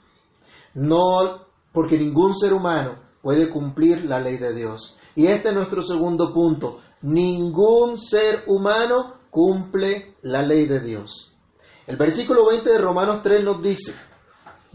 No, 0.74 1.46
porque 1.72 1.98
ningún 1.98 2.36
ser 2.36 2.52
humano 2.52 3.00
puede 3.22 3.48
cumplir 3.50 4.04
la 4.04 4.20
ley 4.20 4.36
de 4.36 4.54
Dios. 4.54 4.96
Y 5.14 5.26
este 5.26 5.48
es 5.50 5.54
nuestro 5.54 5.82
segundo 5.82 6.32
punto. 6.32 6.80
Ningún 7.02 7.98
ser 7.98 8.44
humano 8.46 9.14
cumple 9.30 10.16
la 10.22 10.42
ley 10.42 10.66
de 10.66 10.80
Dios. 10.80 11.32
El 11.86 11.96
versículo 11.96 12.46
20 12.46 12.70
de 12.70 12.78
Romanos 12.78 13.20
3 13.22 13.44
nos 13.44 13.62
dice, 13.62 13.94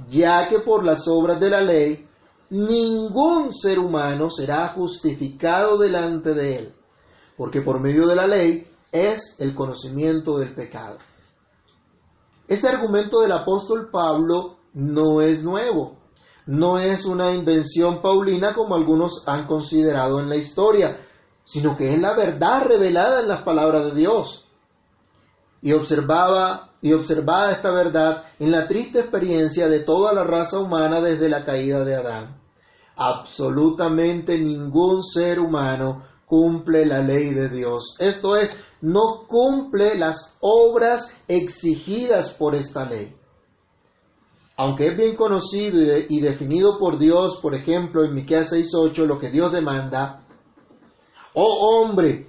ya 0.10 0.48
que 0.50 0.60
por 0.60 0.84
las 0.84 1.08
obras 1.08 1.40
de 1.40 1.50
la 1.50 1.62
ley 1.62 2.08
ningún 2.50 3.52
ser 3.54 3.80
humano 3.80 4.30
será 4.30 4.70
justificado 4.70 5.78
delante 5.78 6.34
de 6.34 6.58
él, 6.58 6.74
porque 7.36 7.62
por 7.62 7.80
medio 7.80 8.08
de 8.08 8.16
la 8.16 8.28
ley 8.28 8.68
es 8.92 9.36
el 9.40 9.56
conocimiento 9.56 10.38
del 10.38 10.54
pecado. 10.54 10.98
Ese 12.48 12.68
argumento 12.68 13.22
del 13.22 13.32
apóstol 13.34 13.90
Pablo 13.92 14.58
no 14.74 15.22
es 15.22 15.44
nuevo 15.44 15.97
no 16.48 16.80
es 16.80 17.06
una 17.06 17.34
invención 17.34 18.02
paulina 18.02 18.54
como 18.54 18.76
algunos 18.76 19.28
han 19.28 19.46
considerado 19.46 20.20
en 20.20 20.30
la 20.30 20.38
historia, 20.38 20.98
sino 21.44 21.76
que 21.76 21.94
es 21.94 22.00
la 22.00 22.16
verdad 22.16 22.64
revelada 22.64 23.20
en 23.20 23.28
las 23.28 23.42
palabras 23.42 23.86
de 23.86 24.00
Dios. 24.00 24.46
Y 25.62 25.74
observaba 25.74 26.72
y 26.82 26.94
observaba 26.94 27.52
esta 27.52 27.72
verdad 27.72 28.26
en 28.40 28.52
la 28.52 28.68
triste 28.68 29.00
experiencia 29.00 29.68
de 29.68 29.82
toda 29.82 30.14
la 30.14 30.24
raza 30.24 30.60
humana 30.60 31.02
desde 31.02 31.28
la 31.28 31.44
caída 31.44 31.84
de 31.84 31.96
Adán. 31.96 32.42
Absolutamente 32.96 34.40
ningún 34.40 35.04
ser 35.04 35.40
humano 35.40 36.06
cumple 36.26 36.86
la 36.86 37.00
ley 37.00 37.34
de 37.34 37.50
Dios. 37.50 37.98
Esto 38.00 38.38
es, 38.38 38.58
no 38.80 39.26
cumple 39.28 39.98
las 39.98 40.38
obras 40.40 41.14
exigidas 41.28 42.34
por 42.34 42.56
esta 42.56 42.86
ley 42.86 43.17
aunque 44.58 44.88
es 44.88 44.98
bien 44.98 45.16
conocido 45.16 45.80
y, 46.10 46.20
definido 46.20 46.80
por 46.80 46.98
Dios, 46.98 47.38
por 47.42 47.54
ejemplo, 47.54 48.04
en 48.04 48.16
Miqueas 48.16 48.52
6:8, 48.52 49.06
lo 49.06 49.20
que 49.20 49.30
Dios 49.30 49.52
demanda, 49.52 50.24
oh 51.34 51.82
hombre, 51.82 52.28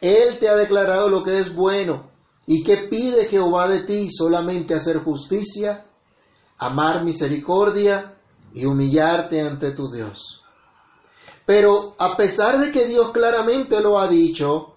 Él 0.00 0.38
te 0.38 0.50
ha 0.50 0.54
declarado 0.54 1.08
lo 1.08 1.24
que 1.24 1.40
es 1.40 1.54
bueno, 1.54 2.10
y 2.46 2.62
que 2.62 2.88
pide 2.90 3.26
Jehová 3.26 3.68
de 3.68 3.84
ti 3.84 4.10
solamente 4.10 4.74
hacer 4.74 4.98
justicia, 4.98 5.86
amar 6.58 7.04
misericordia 7.04 8.16
y 8.52 8.66
humillarte 8.66 9.40
ante 9.40 9.72
tu 9.72 9.90
Dios. 9.90 10.42
Pero 11.46 11.94
a 11.98 12.16
pesar 12.16 12.60
de 12.60 12.70
que 12.70 12.86
Dios 12.86 13.12
claramente 13.12 13.80
lo 13.80 13.98
ha 13.98 14.08
dicho, 14.08 14.74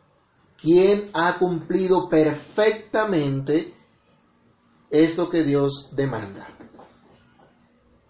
¿quién 0.62 1.10
ha 1.14 1.38
cumplido 1.38 2.08
perfectamente 2.08 3.74
esto 4.90 5.30
que 5.30 5.44
Dios 5.44 5.90
demanda? 5.92 6.55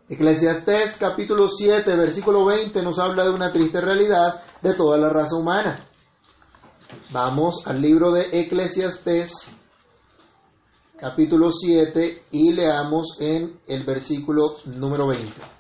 Eclesiastés 0.08 0.98
capítulo 0.98 1.48
7, 1.48 1.96
versículo 1.96 2.46
20 2.46 2.84
nos 2.84 3.00
habla 3.00 3.24
de 3.24 3.32
una 3.32 3.52
triste 3.52 3.82
realidad 3.82 4.44
de 4.62 4.76
toda 4.76 5.00
la 5.00 5.10
raza 5.10 5.36
humana. 5.36 5.90
Vamos 7.12 7.66
al 7.66 7.82
libro 7.82 8.12
de 8.12 8.42
Eclesiastés 8.42 9.52
capítulo 11.00 11.52
7 11.52 12.26
y 12.30 12.54
leamos 12.54 13.18
en 13.20 13.60
el 13.66 13.84
versículo 13.84 14.58
número 14.66 15.08
20. 15.08 15.55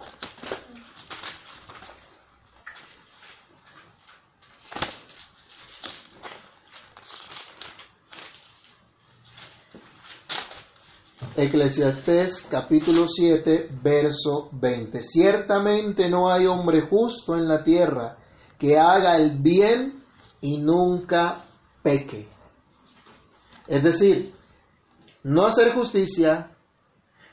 Eclesiastés 11.37 12.47
capítulo 12.49 13.07
7, 13.09 13.69
verso 13.83 14.49
20. 14.53 15.01
Ciertamente 15.01 16.09
no 16.09 16.31
hay 16.31 16.45
hombre 16.45 16.87
justo 16.87 17.35
en 17.35 17.45
la 17.45 17.61
tierra 17.61 18.17
que 18.57 18.79
haga 18.79 19.17
el 19.17 19.39
bien 19.39 20.01
y 20.39 20.59
nunca 20.59 21.45
peque. 21.83 22.29
Es 23.67 23.83
decir, 23.83 24.33
no 25.23 25.45
hacer 25.45 25.73
justicia, 25.73 26.55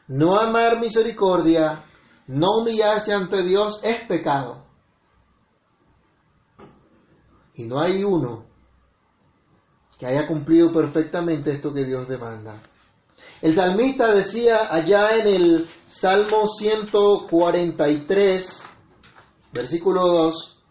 no 0.09 0.37
amar 0.37 0.81
misericordia, 0.81 1.85
no 2.27 2.59
humillarse 2.61 3.13
ante 3.13 3.45
Dios 3.45 3.81
es 3.85 4.05
pecado. 4.09 4.65
Y 7.55 7.67
no 7.67 7.79
hay 7.79 8.03
uno 8.03 8.47
que 9.97 10.07
haya 10.07 10.27
cumplido 10.27 10.73
perfectamente 10.73 11.53
esto 11.53 11.73
que 11.73 11.85
Dios 11.85 12.09
demanda. 12.09 12.61
El 13.41 13.55
salmista 13.57 14.15
decía 14.15 14.73
allá 14.73 15.17
en 15.17 15.27
el 15.27 15.69
Salmo 15.89 16.47
143, 16.47 18.65
versículo 19.53 20.07
2, 20.07 20.63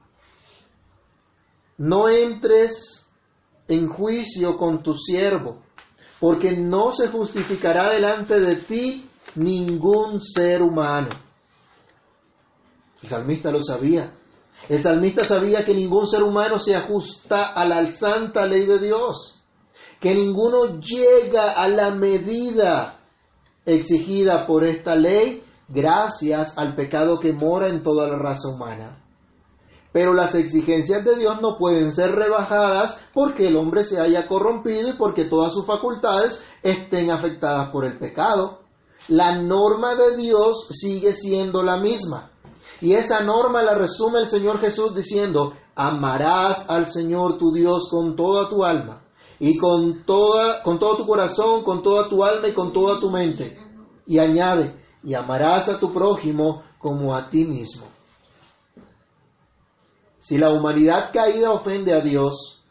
no 1.79 2.07
entres 2.07 3.09
en 3.67 3.89
juicio 3.89 4.57
con 4.57 4.83
tu 4.83 4.95
siervo, 4.95 5.63
porque 6.19 6.51
no 6.51 6.91
se 6.91 7.07
justificará 7.09 7.91
delante 7.91 8.39
de 8.39 8.57
ti 8.57 9.09
ningún 9.35 10.19
ser 10.19 10.61
humano. 10.61 11.09
El 13.01 13.09
salmista 13.09 13.51
lo 13.51 13.63
sabía. 13.63 14.13
El 14.69 14.83
salmista 14.83 15.23
sabía 15.23 15.65
que 15.65 15.73
ningún 15.73 16.05
ser 16.05 16.23
humano 16.23 16.59
se 16.59 16.75
ajusta 16.75 17.47
a 17.47 17.65
la 17.65 17.91
santa 17.91 18.45
ley 18.45 18.65
de 18.65 18.79
Dios, 18.79 19.40
que 20.01 20.15
ninguno 20.15 20.79
llega 20.79 21.51
a 21.51 21.69
la 21.69 21.91
medida 21.91 22.99
exigida 23.65 24.47
por 24.47 24.63
esta 24.63 24.95
ley 24.95 25.43
gracias 25.69 26.57
al 26.57 26.75
pecado 26.75 27.19
que 27.19 27.33
mora 27.33 27.67
en 27.67 27.83
toda 27.83 28.07
la 28.07 28.17
raza 28.17 28.49
humana. 28.49 28.97
Pero 29.93 30.15
las 30.15 30.33
exigencias 30.33 31.05
de 31.05 31.17
Dios 31.17 31.39
no 31.39 31.55
pueden 31.57 31.93
ser 31.93 32.13
rebajadas 32.13 32.99
porque 33.13 33.47
el 33.47 33.55
hombre 33.55 33.83
se 33.83 33.99
haya 33.99 34.27
corrompido 34.27 34.89
y 34.89 34.93
porque 34.93 35.25
todas 35.25 35.53
sus 35.53 35.67
facultades 35.67 36.43
estén 36.63 37.11
afectadas 37.11 37.69
por 37.69 37.85
el 37.85 37.99
pecado. 37.99 38.61
La 39.07 39.39
norma 39.39 39.93
de 39.93 40.17
Dios 40.17 40.67
sigue 40.71 41.13
siendo 41.13 41.61
la 41.61 41.77
misma. 41.77 42.31
Y 42.79 42.93
esa 42.93 43.21
norma 43.21 43.61
la 43.61 43.75
resume 43.75 44.19
el 44.19 44.27
Señor 44.27 44.59
Jesús 44.59 44.95
diciendo, 44.95 45.53
amarás 45.75 46.67
al 46.69 46.87
Señor 46.87 47.37
tu 47.37 47.51
Dios 47.51 47.87
con 47.91 48.15
toda 48.15 48.49
tu 48.49 48.63
alma 48.63 49.03
y 49.43 49.57
con, 49.57 50.05
toda, 50.05 50.61
con 50.61 50.77
todo 50.77 50.97
tu 50.97 51.07
corazón, 51.07 51.63
con 51.63 51.81
toda 51.81 52.07
tu 52.07 52.23
alma 52.23 52.47
y 52.47 52.53
con 52.53 52.71
toda 52.71 52.99
tu 52.99 53.09
mente. 53.09 53.57
Y 54.05 54.19
añade, 54.19 54.79
y 55.03 55.15
amarás 55.15 55.67
a 55.67 55.79
tu 55.79 55.91
prójimo 55.91 56.61
como 56.77 57.15
a 57.15 57.27
ti 57.27 57.45
mismo. 57.45 57.87
Si 60.19 60.37
la 60.37 60.51
humanidad 60.51 61.09
caída 61.11 61.49
ofende 61.49 61.91
a 61.91 62.01
Dios, 62.01 62.61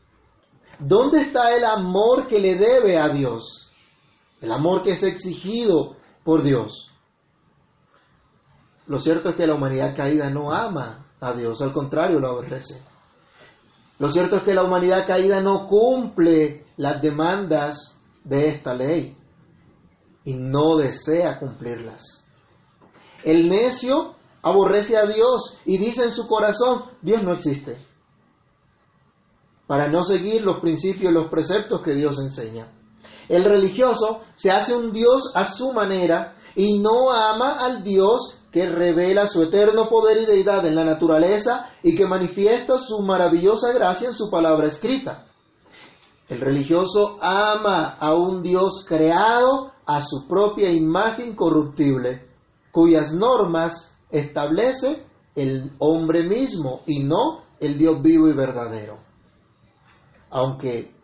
¿dónde 0.79 1.23
está 1.23 1.57
el 1.57 1.65
amor 1.65 2.29
que 2.29 2.39
le 2.39 2.55
debe 2.55 2.97
a 2.97 3.09
Dios? 3.09 3.69
El 4.41 4.53
amor 4.53 4.85
que 4.85 4.93
es 4.93 5.03
exigido 5.03 5.97
por 6.23 6.45
Dios. 6.45 6.93
Lo 8.87 9.01
cierto 9.01 9.31
es 9.31 9.35
que 9.35 9.49
la 9.49 9.57
humanidad 9.57 9.97
caída 9.97 10.31
no 10.31 10.53
ama 10.53 11.09
a 11.21 11.33
Dios, 11.33 11.63
al 11.63 11.73
contrario, 11.73 12.21
lo 12.21 12.29
aborrece. 12.29 12.81
Lo 14.01 14.09
cierto 14.09 14.37
es 14.37 14.43
que 14.45 14.55
la 14.55 14.65
humanidad 14.65 15.07
caída 15.07 15.43
no 15.43 15.69
cumple 15.69 16.65
las 16.79 17.03
demandas 17.03 18.01
de 18.25 18.49
esta 18.49 18.73
ley 18.73 19.15
y 20.25 20.35
no 20.35 20.79
desea 20.79 21.39
cumplirlas. 21.39 22.27
El 23.23 23.51
necio 23.51 24.15
aborrece 24.41 24.97
a 24.97 25.05
Dios 25.05 25.61
y 25.67 25.77
dice 25.77 26.05
en 26.05 26.11
su 26.13 26.27
corazón, 26.27 26.85
Dios 27.03 27.23
no 27.23 27.35
existe, 27.35 27.77
para 29.67 29.91
no 29.91 30.03
seguir 30.03 30.41
los 30.45 30.61
principios 30.61 31.11
y 31.11 31.15
los 31.15 31.27
preceptos 31.27 31.83
que 31.83 31.95
Dios 31.95 32.19
enseña. 32.21 32.73
El 33.29 33.45
religioso 33.45 34.23
se 34.35 34.51
hace 34.51 34.75
un 34.75 34.93
Dios 34.93 35.31
a 35.35 35.45
su 35.45 35.75
manera 35.75 36.37
y 36.55 36.79
no 36.79 37.13
ama 37.13 37.59
al 37.59 37.85
Dios 37.85 38.40
que 38.53 38.69
revela 38.69 39.27
su 39.27 39.43
eterno 39.43 39.89
poder 39.89 40.23
y 40.23 40.27
deidad 40.27 40.67
en 40.67 40.75
la 40.75 40.85
naturaleza 40.85 41.71
y 41.83 41.97
que 41.97 42.07
manifiesta 42.07 42.79
su 42.79 43.03
maravillosa 43.03 43.73
gracia 43.73 44.09
en 44.09 44.15
su 44.15 44.31
palabra 44.31 44.67
escrita. 44.67 45.27
El 46.29 46.41
religioso 46.41 47.19
ama 47.21 47.97
a 47.99 48.15
un 48.15 48.43
Dios 48.43 48.85
creado 48.89 49.73
a 49.87 50.01
su 50.01 50.29
propia 50.29 50.71
imagen 50.71 51.35
corruptible, 51.35 52.29
cuyas 52.71 53.13
normas 53.13 53.97
establece 54.11 55.05
el 55.35 55.73
hombre 55.79 56.23
mismo 56.25 56.83
y 56.87 57.05
no 57.05 57.43
el 57.59 57.79
Dios 57.79 58.01
vivo 58.03 58.29
y 58.29 58.33
verdadero. 58.33 58.99
Aunque 60.31 60.95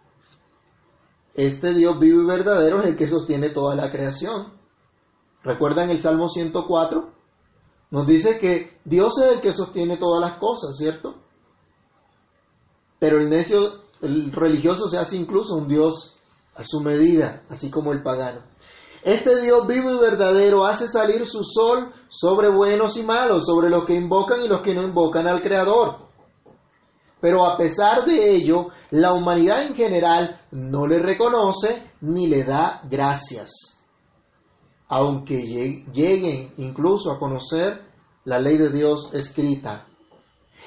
este 1.35 1.74
Dios 1.74 1.98
vivo 1.98 2.22
y 2.22 2.26
verdadero 2.26 2.80
es 2.82 2.90
el 2.90 2.96
que 2.96 3.09
sostiene 3.09 3.50
toda 3.50 3.74
la 3.74 3.90
creación. 3.90 4.54
¿Recuerdan 5.42 5.90
el 5.90 6.00
Salmo 6.00 6.28
104? 6.28 7.15
Nos 7.90 8.07
dice 8.07 8.38
que 8.38 8.79
Dios 8.85 9.18
es 9.18 9.33
el 9.33 9.40
que 9.40 9.53
sostiene 9.53 9.96
todas 9.96 10.20
las 10.20 10.38
cosas, 10.38 10.77
¿cierto? 10.77 11.14
Pero 12.99 13.20
el 13.20 13.29
necio, 13.29 13.83
el 14.03 14.33
religioso 14.33 14.88
se 14.88 14.99
hace 14.99 15.16
incluso 15.16 15.55
un 15.55 15.68
Dios 15.68 16.16
a 16.55 16.64
su 16.64 16.81
medida, 16.81 17.42
así 17.49 17.70
como 17.70 17.92
el 17.92 18.03
pagano. 18.03 18.42
Este 19.03 19.40
Dios 19.40 19.66
vivo 19.68 19.92
y 19.92 19.99
verdadero 19.99 20.64
hace 20.64 20.88
salir 20.88 21.27
su 21.27 21.44
sol 21.44 21.92
sobre 22.09 22.49
buenos 22.49 22.96
y 22.96 23.05
malos, 23.05 23.46
sobre 23.46 23.70
los 23.70 23.85
que 23.85 23.94
invocan 23.94 24.42
y 24.42 24.49
los 24.49 24.62
que 24.62 24.75
no 24.75 24.83
invocan 24.83 25.29
al 25.29 25.42
Creador. 25.42 26.07
Pero 27.20 27.46
a 27.46 27.57
pesar 27.57 28.05
de 28.05 28.35
ello, 28.35 28.68
la 28.90 29.12
humanidad 29.12 29.62
en 29.64 29.75
general 29.75 30.40
no 30.51 30.87
le 30.87 30.99
reconoce 30.99 31.92
ni 32.01 32.27
le 32.27 32.42
da 32.42 32.81
gracias 32.85 33.75
aunque 34.88 35.42
lleguen 35.92 36.53
incluso 36.59 37.11
a 37.11 37.18
conocer 37.18 37.83
la 38.25 38.38
ley 38.38 38.57
de 38.57 38.70
Dios 38.70 39.11
escrita. 39.12 39.87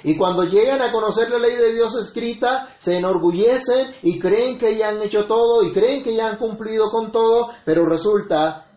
Y 0.04 0.18
cuando 0.18 0.44
llegan 0.44 0.82
a 0.82 0.92
conocer 0.92 1.30
la 1.30 1.40
ley 1.40 1.56
de 1.56 1.74
Dios 1.74 1.96
escrita, 1.98 2.70
se 2.78 2.98
enorgullecen 2.98 3.96
y 4.04 4.20
creen 4.20 4.58
que 4.58 4.78
ya 4.78 4.90
han 4.90 5.02
hecho 5.02 5.26
todo 5.26 5.64
y 5.64 5.74
creen 5.74 6.04
que 6.04 6.16
ya 6.16 6.30
han 6.30 6.38
cumplido 6.38 6.90
con 6.90 7.12
todo, 7.12 7.50
pero 7.66 7.86
resulta 7.86 8.68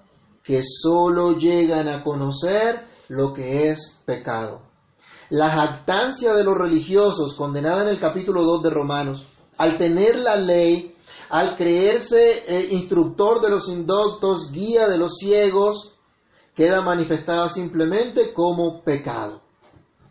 que 0.42 0.62
solo 0.64 1.38
llegan 1.38 1.88
a 1.88 2.02
conocer 2.02 2.86
lo 3.08 3.32
que 3.32 3.70
es 3.70 4.00
pecado. 4.04 4.62
La 5.30 5.50
jactancia 5.50 6.34
de 6.34 6.44
los 6.44 6.56
religiosos, 6.56 7.36
condenada 7.36 7.82
en 7.82 7.88
el 7.88 8.00
capítulo 8.00 8.42
2 8.42 8.62
de 8.64 8.70
Romanos, 8.70 9.26
al 9.56 9.78
tener 9.78 10.16
la 10.16 10.36
ley 10.36 10.91
al 11.32 11.56
creerse 11.56 12.44
eh, 12.46 12.68
instructor 12.72 13.40
de 13.40 13.48
los 13.48 13.66
indoctos, 13.66 14.52
guía 14.52 14.86
de 14.86 14.98
los 14.98 15.16
ciegos, 15.16 15.94
queda 16.54 16.82
manifestada 16.82 17.48
simplemente 17.48 18.34
como 18.34 18.82
pecado, 18.82 19.40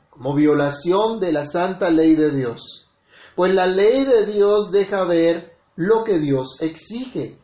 como 0.09 0.33
violación 0.33 1.19
de 1.19 1.31
la 1.31 1.45
santa 1.45 1.91
ley 1.91 2.15
de 2.15 2.31
Dios. 2.31 2.89
Pues 3.35 3.53
la 3.53 3.67
ley 3.67 4.03
de 4.03 4.25
Dios 4.25 4.71
deja 4.71 5.05
ver 5.05 5.53
lo 5.75 6.03
que 6.03 6.17
Dios 6.17 6.59
exige, 6.59 7.37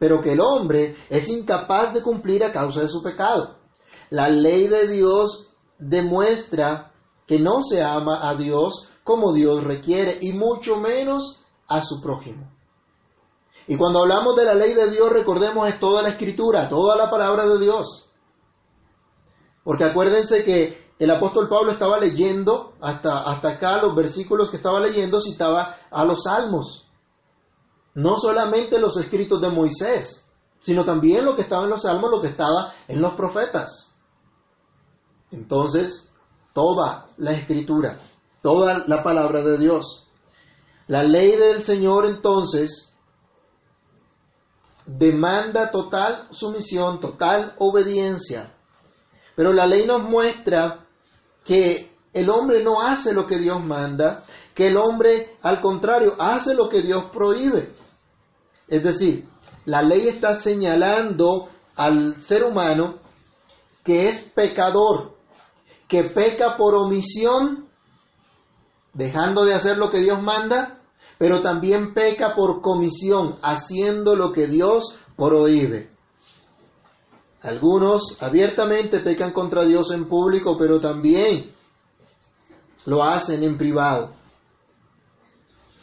pero 0.00 0.20
que 0.20 0.32
el 0.32 0.40
hombre 0.40 0.96
es 1.08 1.28
incapaz 1.28 1.94
de 1.94 2.02
cumplir 2.02 2.42
a 2.42 2.50
causa 2.50 2.80
de 2.80 2.88
su 2.88 3.04
pecado. 3.04 3.56
La 4.10 4.28
ley 4.28 4.66
de 4.66 4.88
Dios 4.88 5.48
demuestra 5.78 6.90
que 7.24 7.38
no 7.38 7.62
se 7.62 7.84
ama 7.84 8.28
a 8.28 8.34
Dios 8.34 8.88
como 9.04 9.32
Dios 9.32 9.62
requiere 9.62 10.18
y 10.20 10.32
mucho 10.32 10.80
menos 10.80 11.40
a 11.68 11.82
su 11.82 12.02
prójimo. 12.02 12.50
Y 13.66 13.76
cuando 13.76 14.02
hablamos 14.02 14.36
de 14.36 14.44
la 14.44 14.54
ley 14.54 14.74
de 14.74 14.90
Dios, 14.90 15.10
recordemos 15.10 15.68
es 15.68 15.78
toda 15.78 16.02
la 16.02 16.10
escritura, 16.10 16.68
toda 16.68 16.96
la 16.96 17.10
palabra 17.10 17.46
de 17.46 17.58
Dios. 17.60 18.08
Porque 19.62 19.84
acuérdense 19.84 20.44
que 20.44 20.92
el 20.98 21.10
apóstol 21.10 21.48
Pablo 21.48 21.72
estaba 21.72 21.98
leyendo, 21.98 22.74
hasta, 22.80 23.22
hasta 23.22 23.50
acá 23.50 23.78
los 23.78 23.94
versículos 23.94 24.50
que 24.50 24.56
estaba 24.56 24.80
leyendo, 24.80 25.20
citaba 25.20 25.76
a 25.90 26.04
los 26.04 26.24
salmos. 26.24 26.86
No 27.94 28.16
solamente 28.16 28.80
los 28.80 28.96
escritos 28.96 29.40
de 29.40 29.50
Moisés, 29.50 30.28
sino 30.58 30.84
también 30.84 31.24
lo 31.24 31.36
que 31.36 31.42
estaba 31.42 31.64
en 31.64 31.70
los 31.70 31.82
salmos, 31.82 32.10
lo 32.10 32.20
que 32.20 32.28
estaba 32.28 32.74
en 32.88 33.00
los 33.00 33.14
profetas. 33.14 33.92
Entonces, 35.30 36.10
toda 36.52 37.06
la 37.16 37.32
escritura, 37.32 38.00
toda 38.42 38.84
la 38.86 39.02
palabra 39.02 39.42
de 39.42 39.58
Dios. 39.58 40.06
La 40.86 41.02
ley 41.02 41.36
del 41.36 41.62
Señor 41.62 42.06
entonces 42.06 42.91
demanda 44.86 45.70
total 45.70 46.28
sumisión, 46.30 47.00
total 47.00 47.54
obediencia. 47.58 48.54
Pero 49.36 49.52
la 49.52 49.66
ley 49.66 49.86
nos 49.86 50.02
muestra 50.02 50.86
que 51.44 51.92
el 52.12 52.28
hombre 52.28 52.62
no 52.62 52.80
hace 52.80 53.12
lo 53.12 53.26
que 53.26 53.38
Dios 53.38 53.62
manda, 53.64 54.24
que 54.54 54.68
el 54.68 54.76
hombre 54.76 55.36
al 55.42 55.60
contrario 55.60 56.14
hace 56.18 56.54
lo 56.54 56.68
que 56.68 56.82
Dios 56.82 57.06
prohíbe. 57.06 57.74
Es 58.68 58.82
decir, 58.82 59.28
la 59.64 59.82
ley 59.82 60.08
está 60.08 60.34
señalando 60.34 61.48
al 61.76 62.20
ser 62.20 62.44
humano 62.44 62.98
que 63.84 64.08
es 64.08 64.22
pecador, 64.22 65.16
que 65.88 66.04
peca 66.04 66.56
por 66.56 66.74
omisión, 66.74 67.68
dejando 68.92 69.44
de 69.44 69.54
hacer 69.54 69.78
lo 69.78 69.90
que 69.90 69.98
Dios 69.98 70.22
manda, 70.22 70.81
pero 71.22 71.40
también 71.40 71.94
peca 71.94 72.34
por 72.34 72.60
comisión, 72.60 73.38
haciendo 73.42 74.16
lo 74.16 74.32
que 74.32 74.48
Dios 74.48 74.98
prohíbe. 75.16 75.88
Algunos 77.42 78.20
abiertamente 78.20 78.98
pecan 78.98 79.32
contra 79.32 79.64
Dios 79.64 79.92
en 79.92 80.08
público, 80.08 80.56
pero 80.58 80.80
también 80.80 81.54
lo 82.86 83.04
hacen 83.04 83.44
en 83.44 83.56
privado. 83.56 84.14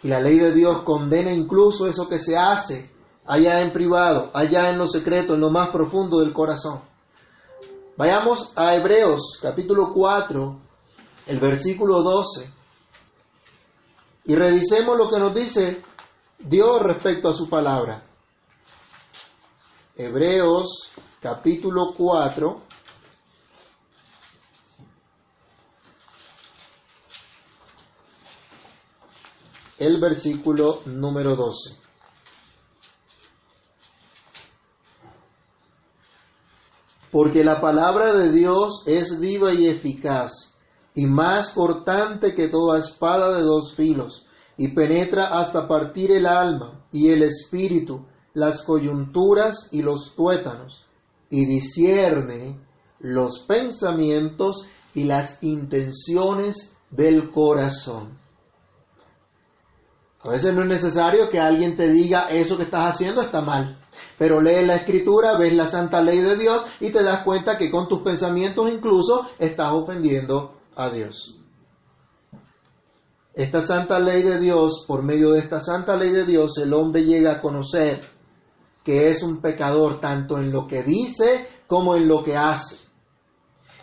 Y 0.04 0.10
la 0.10 0.20
ley 0.20 0.40
de 0.40 0.52
Dios 0.52 0.84
condena 0.84 1.32
incluso 1.32 1.88
eso 1.88 2.10
que 2.10 2.20
se 2.20 2.38
hace 2.38 2.92
allá 3.26 3.62
en 3.62 3.72
privado, 3.72 4.32
allá 4.34 4.70
en 4.70 4.78
lo 4.78 4.88
secreto, 4.88 5.36
en 5.36 5.40
lo 5.40 5.52
más 5.52 5.70
profundo 5.70 6.20
del 6.20 6.34
corazón. 6.34 6.82
Vayamos 7.96 8.52
a 8.58 8.76
Hebreos 8.76 9.40
capítulo 9.42 9.94
4, 9.94 10.60
el 11.28 11.40
versículo 11.40 12.02
12, 12.02 12.59
y 14.26 14.36
revisemos 14.36 14.98
lo 14.98 15.10
que 15.10 15.20
nos 15.20 15.34
dice 15.34 15.84
Dios 16.40 16.82
respecto 16.82 17.30
a 17.30 17.34
su 17.34 17.50
palabra. 17.50 18.04
Hebreos 19.96 20.94
capítulo 21.20 21.94
4, 21.98 22.62
el 29.80 30.00
versículo 30.00 30.82
número 30.86 31.36
12. 31.36 31.78
Porque 37.12 37.44
la 37.44 37.60
palabra 37.60 38.14
de 38.14 38.32
Dios 38.32 38.84
es 38.86 39.20
viva 39.20 39.54
y 39.54 39.68
eficaz, 39.68 40.49
y 40.96 41.06
más 41.06 41.54
cortante 41.54 42.34
que 42.34 42.48
toda 42.48 42.80
espada 42.80 43.38
de 43.38 43.44
dos 43.44 43.76
filos, 43.76 44.26
y 44.58 44.74
penetra 44.74 45.40
hasta 45.40 45.68
partir 45.68 46.12
el 46.12 46.26
alma 46.26 46.86
y 46.92 47.10
el 47.10 47.24
espíritu, 47.24 48.06
las 48.34 48.64
coyunturas 48.64 49.70
y 49.72 49.82
los 49.82 50.16
tuétanos, 50.16 50.86
y 51.30 51.46
discierne 51.46 52.60
los 53.00 53.40
pensamientos 53.40 54.68
y 54.94 55.04
las 55.06 55.42
intenciones 55.44 56.76
del 56.90 57.32
corazón. 57.32 58.18
A 60.22 60.32
veces 60.32 60.54
no 60.54 60.64
es 60.64 60.68
necesario 60.68 61.30
que 61.30 61.40
alguien 61.40 61.78
te 61.78 61.90
diga 61.90 62.30
eso 62.30 62.58
que 62.58 62.64
estás 62.64 62.94
haciendo 62.94 63.22
está 63.22 63.42
mal. 63.42 63.80
Pero 64.18 64.42
lees 64.42 64.68
la 64.68 64.76
escritura, 64.76 65.38
ves 65.38 65.54
la 65.54 65.66
santa 65.66 66.02
ley 66.02 66.20
de 66.20 66.38
Dios 66.38 66.66
y 66.82 66.92
te 66.92 67.02
das 67.04 67.24
cuenta 67.24 67.58
que 67.58 67.72
con 67.72 67.88
tus 67.88 68.02
pensamientos 68.02 68.70
incluso 68.70 69.30
estás 69.40 69.72
ofendiendo 69.72 70.59
a 70.80 70.90
Dios. 70.90 71.36
Esta 73.34 73.60
santa 73.60 74.00
ley 74.00 74.24
de 74.24 74.40
Dios, 74.40 74.86
por 74.88 75.04
medio 75.04 75.32
de 75.32 75.40
esta 75.40 75.60
santa 75.60 75.98
ley 75.98 76.12
de 76.12 76.26
Dios, 76.26 76.58
el 76.58 76.74
hombre 76.74 77.04
llega 77.04 77.34
a 77.34 77.42
conocer 77.42 78.10
que 78.84 79.10
es 79.10 79.22
un 79.22 79.42
pecador 79.42 80.00
tanto 80.00 80.38
en 80.38 80.54
lo 80.54 80.68
que 80.68 80.84
dice 80.84 81.48
como 81.68 81.96
en 81.96 82.08
lo 82.08 82.24
que 82.24 82.38
hace. 82.38 82.78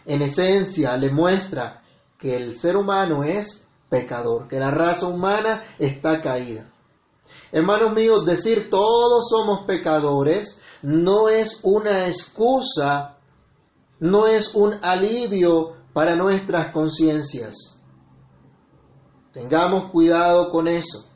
En 0.06 0.22
esencia 0.22 0.96
le 0.96 1.12
muestra 1.12 1.82
que 2.18 2.34
el 2.34 2.56
ser 2.56 2.76
humano 2.76 3.24
es 3.24 3.68
pecador, 3.90 4.48
que 4.48 4.58
la 4.58 4.70
raza 4.70 5.06
humana 5.06 5.64
está 5.78 6.22
caída. 6.22 6.72
Hermanos 7.52 7.92
míos, 7.94 8.24
decir 8.24 8.70
todos 8.70 9.28
somos 9.28 9.66
pecadores 9.66 10.62
no 10.80 11.28
es 11.28 11.60
una 11.62 12.06
excusa, 12.06 13.18
no 14.00 14.26
es 14.26 14.54
un 14.54 14.82
alivio 14.82 15.75
para 15.96 16.14
nuestras 16.14 16.74
conciencias. 16.74 17.82
Tengamos 19.32 19.90
cuidado 19.90 20.50
con 20.50 20.68
eso. 20.68 21.08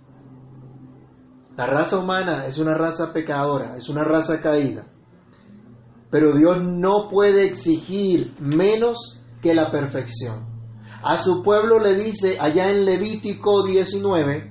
La 1.54 1.66
raza 1.66 1.98
humana 1.98 2.46
es 2.46 2.56
una 2.56 2.72
raza 2.72 3.12
pecadora, 3.12 3.76
es 3.76 3.90
una 3.90 4.04
raza 4.04 4.40
caída. 4.40 4.86
Pero 6.10 6.34
Dios 6.34 6.62
no 6.62 7.10
puede 7.10 7.44
exigir 7.44 8.34
menos 8.40 9.20
que 9.42 9.52
la 9.52 9.70
perfección 9.70 10.48
a 11.02 11.18
su 11.18 11.42
pueblo 11.42 11.78
le 11.78 11.94
dice 11.96 12.38
allá 12.40 12.70
en 12.70 12.86
Levítico 12.86 13.66
19, 13.66 14.50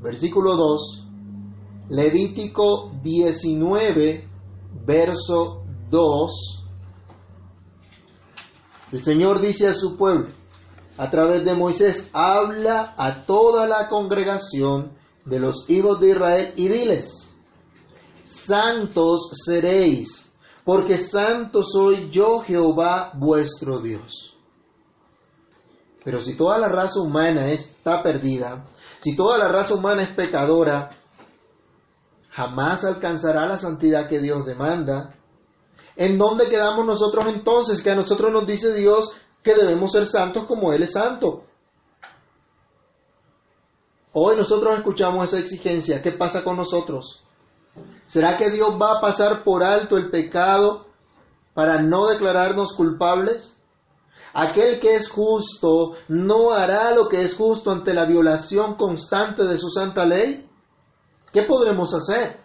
versículo 0.00 0.54
2, 0.54 1.08
Levítico 1.88 2.92
19, 3.02 4.28
verso 4.86 5.64
2, 5.90 6.65
el 8.92 9.02
Señor 9.02 9.40
dice 9.40 9.68
a 9.68 9.74
su 9.74 9.96
pueblo, 9.96 10.28
a 10.96 11.10
través 11.10 11.44
de 11.44 11.54
Moisés, 11.54 12.10
habla 12.12 12.94
a 12.96 13.26
toda 13.26 13.66
la 13.66 13.88
congregación 13.88 14.92
de 15.24 15.40
los 15.40 15.68
hijos 15.68 16.00
de 16.00 16.10
Israel 16.10 16.54
y 16.56 16.68
diles, 16.68 17.28
santos 18.22 19.30
seréis, 19.44 20.32
porque 20.64 20.98
santo 20.98 21.62
soy 21.62 22.10
yo 22.10 22.40
Jehová 22.40 23.12
vuestro 23.14 23.80
Dios. 23.80 24.36
Pero 26.04 26.20
si 26.20 26.36
toda 26.36 26.58
la 26.58 26.68
raza 26.68 27.00
humana 27.00 27.50
está 27.50 28.02
perdida, 28.02 28.66
si 29.00 29.16
toda 29.16 29.38
la 29.38 29.48
raza 29.48 29.74
humana 29.74 30.04
es 30.04 30.10
pecadora, 30.10 30.90
jamás 32.30 32.84
alcanzará 32.84 33.46
la 33.46 33.56
santidad 33.56 34.08
que 34.08 34.20
Dios 34.20 34.46
demanda. 34.46 35.16
¿En 35.96 36.18
dónde 36.18 36.48
quedamos 36.48 36.84
nosotros 36.84 37.26
entonces? 37.28 37.82
Que 37.82 37.90
a 37.90 37.96
nosotros 37.96 38.30
nos 38.30 38.46
dice 38.46 38.74
Dios 38.74 39.16
que 39.42 39.54
debemos 39.54 39.92
ser 39.92 40.06
santos 40.06 40.44
como 40.46 40.72
Él 40.72 40.82
es 40.82 40.92
santo. 40.92 41.44
Hoy 44.12 44.36
nosotros 44.36 44.76
escuchamos 44.76 45.24
esa 45.28 45.38
exigencia. 45.38 46.02
¿Qué 46.02 46.12
pasa 46.12 46.42
con 46.42 46.56
nosotros? 46.56 47.22
¿Será 48.06 48.36
que 48.36 48.50
Dios 48.50 48.76
va 48.80 48.98
a 48.98 49.00
pasar 49.00 49.42
por 49.42 49.62
alto 49.62 49.96
el 49.96 50.10
pecado 50.10 50.86
para 51.54 51.80
no 51.80 52.06
declararnos 52.08 52.74
culpables? 52.74 53.54
Aquel 54.34 54.80
que 54.80 54.94
es 54.94 55.10
justo 55.10 55.94
no 56.08 56.52
hará 56.52 56.94
lo 56.94 57.08
que 57.08 57.22
es 57.22 57.34
justo 57.34 57.70
ante 57.70 57.94
la 57.94 58.04
violación 58.04 58.76
constante 58.76 59.44
de 59.44 59.56
su 59.56 59.70
santa 59.70 60.04
ley. 60.04 60.46
¿Qué 61.32 61.42
podremos 61.42 61.94
hacer? 61.94 62.40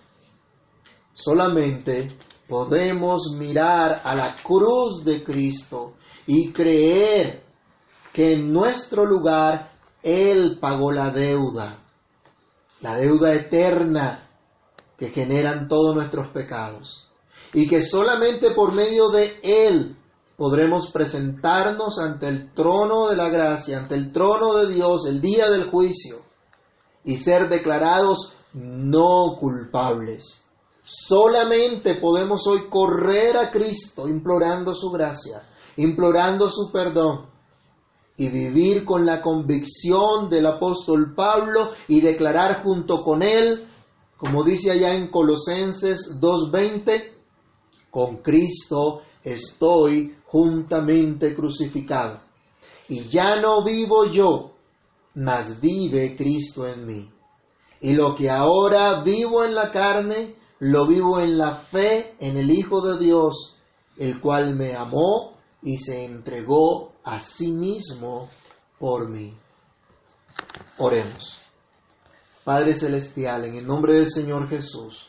Solamente 1.13 2.17
podemos 2.51 3.33
mirar 3.37 4.01
a 4.03 4.13
la 4.13 4.35
cruz 4.43 5.05
de 5.05 5.23
Cristo 5.23 5.93
y 6.27 6.51
creer 6.51 7.45
que 8.11 8.33
en 8.33 8.51
nuestro 8.51 9.05
lugar 9.05 9.71
Él 10.03 10.57
pagó 10.59 10.91
la 10.91 11.11
deuda, 11.11 11.79
la 12.81 12.97
deuda 12.97 13.33
eterna 13.35 14.27
que 14.97 15.11
generan 15.11 15.69
todos 15.69 15.95
nuestros 15.95 16.27
pecados, 16.33 17.07
y 17.53 17.69
que 17.69 17.81
solamente 17.81 18.51
por 18.51 18.73
medio 18.73 19.11
de 19.11 19.39
Él 19.41 19.95
podremos 20.35 20.91
presentarnos 20.91 21.99
ante 21.99 22.27
el 22.27 22.53
trono 22.53 23.07
de 23.07 23.15
la 23.15 23.29
gracia, 23.29 23.77
ante 23.77 23.95
el 23.95 24.11
trono 24.11 24.55
de 24.55 24.73
Dios 24.73 25.07
el 25.07 25.21
día 25.21 25.49
del 25.49 25.69
juicio 25.69 26.17
y 27.05 27.15
ser 27.15 27.47
declarados 27.47 28.33
no 28.51 29.37
culpables. 29.39 30.43
Solamente 30.83 31.95
podemos 31.95 32.45
hoy 32.47 32.67
correr 32.69 33.37
a 33.37 33.51
Cristo 33.51 34.07
implorando 34.07 34.73
su 34.73 34.89
gracia, 34.89 35.47
implorando 35.77 36.49
su 36.49 36.71
perdón 36.71 37.27
y 38.17 38.29
vivir 38.29 38.85
con 38.85 39.05
la 39.05 39.21
convicción 39.21 40.29
del 40.29 40.45
apóstol 40.45 41.13
Pablo 41.15 41.71
y 41.87 42.01
declarar 42.01 42.63
junto 42.63 43.03
con 43.03 43.23
él, 43.23 43.67
como 44.17 44.43
dice 44.43 44.71
allá 44.71 44.93
en 44.93 45.09
Colosenses 45.09 46.19
2.20, 46.19 47.13
con 47.89 48.17
Cristo 48.17 49.01
estoy 49.23 50.15
juntamente 50.25 51.35
crucificado. 51.35 52.21
Y 52.87 53.05
ya 53.05 53.39
no 53.39 53.63
vivo 53.63 54.05
yo, 54.05 54.51
mas 55.15 55.59
vive 55.59 56.15
Cristo 56.15 56.67
en 56.67 56.85
mí. 56.85 57.09
Y 57.81 57.93
lo 57.93 58.15
que 58.15 58.29
ahora 58.29 59.01
vivo 59.01 59.43
en 59.43 59.55
la 59.55 59.71
carne, 59.71 60.35
lo 60.61 60.87
vivo 60.87 61.19
en 61.19 61.37
la 61.37 61.55
fe 61.55 62.15
en 62.19 62.37
el 62.37 62.51
Hijo 62.51 62.81
de 62.81 63.03
Dios, 63.03 63.57
el 63.97 64.21
cual 64.21 64.55
me 64.55 64.75
amó 64.75 65.37
y 65.63 65.77
se 65.77 66.05
entregó 66.05 66.93
a 67.03 67.19
sí 67.19 67.51
mismo 67.51 68.29
por 68.77 69.09
mí. 69.09 69.35
Oremos. 70.77 71.39
Padre 72.43 72.75
Celestial, 72.75 73.45
en 73.45 73.55
el 73.55 73.65
nombre 73.67 73.93
del 73.93 74.07
Señor 74.07 74.47
Jesús, 74.49 75.07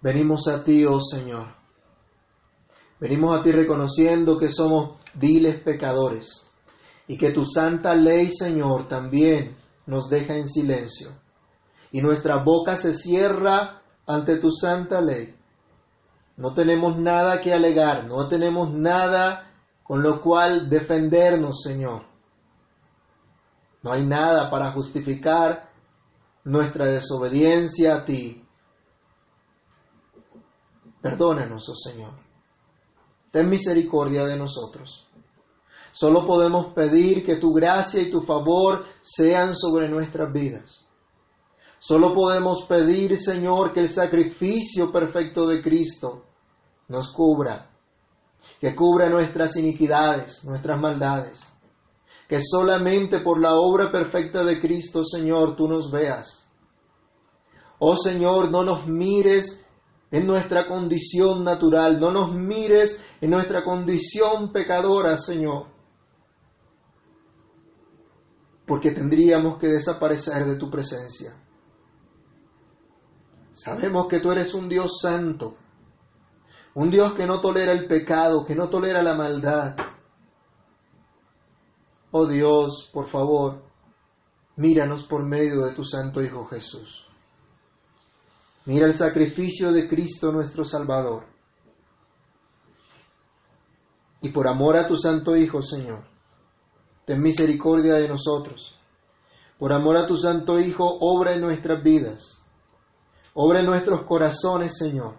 venimos 0.00 0.48
a 0.48 0.64
ti, 0.64 0.84
oh 0.86 1.00
Señor 1.00 1.62
Venimos 2.98 3.38
a 3.38 3.42
ti 3.42 3.50
reconociendo 3.50 4.38
que 4.38 4.48
somos 4.48 5.00
viles 5.14 5.60
pecadores 5.62 6.48
y 7.08 7.18
que 7.18 7.32
tu 7.32 7.44
santa 7.44 7.94
ley, 7.96 8.30
Señor, 8.30 8.86
también 8.86 9.56
nos 9.86 10.08
deja 10.08 10.36
en 10.36 10.48
silencio. 10.48 11.10
Y 11.90 12.00
nuestra 12.00 12.42
boca 12.44 12.76
se 12.76 12.94
cierra 12.94 13.81
ante 14.06 14.38
tu 14.38 14.50
santa 14.50 15.00
ley. 15.00 15.34
No 16.36 16.54
tenemos 16.54 16.98
nada 16.98 17.40
que 17.40 17.52
alegar, 17.52 18.04
no 18.06 18.28
tenemos 18.28 18.72
nada 18.72 19.50
con 19.82 20.02
lo 20.02 20.20
cual 20.20 20.68
defendernos, 20.68 21.60
Señor. 21.62 22.04
No 23.82 23.92
hay 23.92 24.06
nada 24.06 24.50
para 24.50 24.72
justificar 24.72 25.70
nuestra 26.44 26.86
desobediencia 26.86 27.96
a 27.96 28.04
ti. 28.04 28.44
Perdónanos, 31.00 31.68
oh 31.68 31.76
Señor. 31.76 32.14
Ten 33.30 33.48
misericordia 33.48 34.24
de 34.24 34.36
nosotros. 34.36 35.06
Solo 35.92 36.26
podemos 36.26 36.72
pedir 36.72 37.24
que 37.24 37.36
tu 37.36 37.52
gracia 37.52 38.00
y 38.00 38.10
tu 38.10 38.22
favor 38.22 38.86
sean 39.02 39.54
sobre 39.54 39.88
nuestras 39.88 40.32
vidas. 40.32 40.81
Solo 41.84 42.14
podemos 42.14 42.64
pedir, 42.68 43.18
Señor, 43.18 43.72
que 43.72 43.80
el 43.80 43.88
sacrificio 43.88 44.92
perfecto 44.92 45.48
de 45.48 45.60
Cristo 45.60 46.22
nos 46.86 47.12
cubra, 47.12 47.72
que 48.60 48.72
cubra 48.72 49.10
nuestras 49.10 49.56
iniquidades, 49.56 50.44
nuestras 50.44 50.80
maldades, 50.80 51.40
que 52.28 52.40
solamente 52.40 53.18
por 53.18 53.42
la 53.42 53.56
obra 53.56 53.90
perfecta 53.90 54.44
de 54.44 54.60
Cristo, 54.60 55.02
Señor, 55.02 55.56
tú 55.56 55.66
nos 55.66 55.90
veas. 55.90 56.48
Oh 57.80 57.96
Señor, 57.96 58.52
no 58.52 58.62
nos 58.62 58.86
mires 58.86 59.66
en 60.12 60.24
nuestra 60.24 60.68
condición 60.68 61.42
natural, 61.42 61.98
no 61.98 62.12
nos 62.12 62.32
mires 62.32 63.02
en 63.20 63.30
nuestra 63.30 63.64
condición 63.64 64.52
pecadora, 64.52 65.16
Señor 65.16 65.66
porque 68.64 68.92
tendríamos 68.92 69.58
que 69.58 69.66
desaparecer 69.66 70.46
de 70.46 70.56
tu 70.56 70.70
presencia. 70.70 71.36
Sabemos 73.52 74.08
que 74.08 74.20
tú 74.20 74.32
eres 74.32 74.54
un 74.54 74.68
Dios 74.68 74.98
santo, 75.00 75.56
un 76.74 76.90
Dios 76.90 77.12
que 77.12 77.26
no 77.26 77.40
tolera 77.40 77.72
el 77.72 77.86
pecado, 77.86 78.44
que 78.44 78.54
no 78.54 78.68
tolera 78.68 79.02
la 79.02 79.14
maldad. 79.14 79.76
Oh 82.10 82.26
Dios, 82.26 82.90
por 82.92 83.08
favor, 83.08 83.62
míranos 84.56 85.04
por 85.04 85.24
medio 85.24 85.66
de 85.66 85.72
tu 85.72 85.84
Santo 85.84 86.22
Hijo 86.22 86.46
Jesús. 86.46 87.06
Mira 88.64 88.86
el 88.86 88.94
sacrificio 88.94 89.72
de 89.72 89.88
Cristo 89.88 90.32
nuestro 90.32 90.64
Salvador. 90.64 91.26
Y 94.20 94.30
por 94.30 94.46
amor 94.46 94.76
a 94.76 94.86
tu 94.86 94.96
Santo 94.96 95.36
Hijo, 95.36 95.60
Señor, 95.62 96.04
ten 97.04 97.20
misericordia 97.20 97.94
de 97.94 98.08
nosotros. 98.08 98.78
Por 99.58 99.72
amor 99.72 99.96
a 99.96 100.06
tu 100.06 100.16
Santo 100.16 100.58
Hijo, 100.60 100.84
obra 101.00 101.34
en 101.34 101.40
nuestras 101.40 101.82
vidas, 101.82 102.41
obra 103.34 103.60
en 103.60 103.66
nuestros 103.66 104.04
corazones, 104.04 104.76
Señor, 104.76 105.16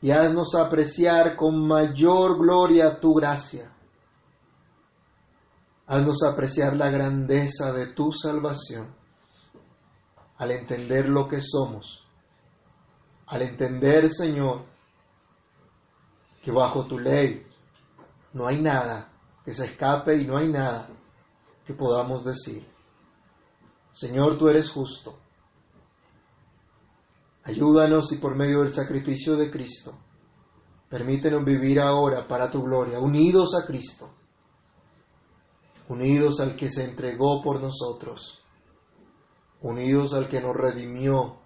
y 0.00 0.10
haznos 0.10 0.54
apreciar 0.54 1.36
con 1.36 1.66
mayor 1.66 2.38
gloria 2.38 2.98
tu 3.00 3.14
gracia. 3.14 3.72
Haznos 5.86 6.22
apreciar 6.22 6.76
la 6.76 6.90
grandeza 6.90 7.72
de 7.72 7.88
tu 7.88 8.12
salvación 8.12 8.94
al 10.36 10.50
entender 10.52 11.08
lo 11.08 11.26
que 11.26 11.40
somos, 11.42 12.04
al 13.26 13.42
entender, 13.42 14.08
Señor, 14.10 14.64
que 16.42 16.52
bajo 16.52 16.86
tu 16.86 16.98
ley 16.98 17.44
no 18.32 18.46
hay 18.46 18.60
nada 18.60 19.10
que 19.44 19.52
se 19.52 19.66
escape 19.66 20.16
y 20.16 20.26
no 20.26 20.36
hay 20.36 20.48
nada 20.48 20.88
que 21.64 21.74
podamos 21.74 22.24
decir, 22.24 22.66
Señor, 23.92 24.38
tú 24.38 24.48
eres 24.48 24.70
justo. 24.70 25.18
Ayúdanos 27.48 28.12
y 28.12 28.18
por 28.18 28.36
medio 28.36 28.60
del 28.60 28.72
sacrificio 28.72 29.34
de 29.36 29.50
Cristo, 29.50 29.98
permítenos 30.90 31.44
vivir 31.44 31.80
ahora 31.80 32.28
para 32.28 32.50
tu 32.50 32.62
gloria, 32.62 33.00
unidos 33.00 33.54
a 33.54 33.66
Cristo, 33.66 34.10
unidos 35.88 36.40
al 36.40 36.54
que 36.56 36.68
se 36.68 36.84
entregó 36.84 37.42
por 37.42 37.60
nosotros, 37.60 38.44
unidos 39.62 40.12
al 40.12 40.28
que 40.28 40.42
nos 40.42 40.54
redimió 40.54 41.38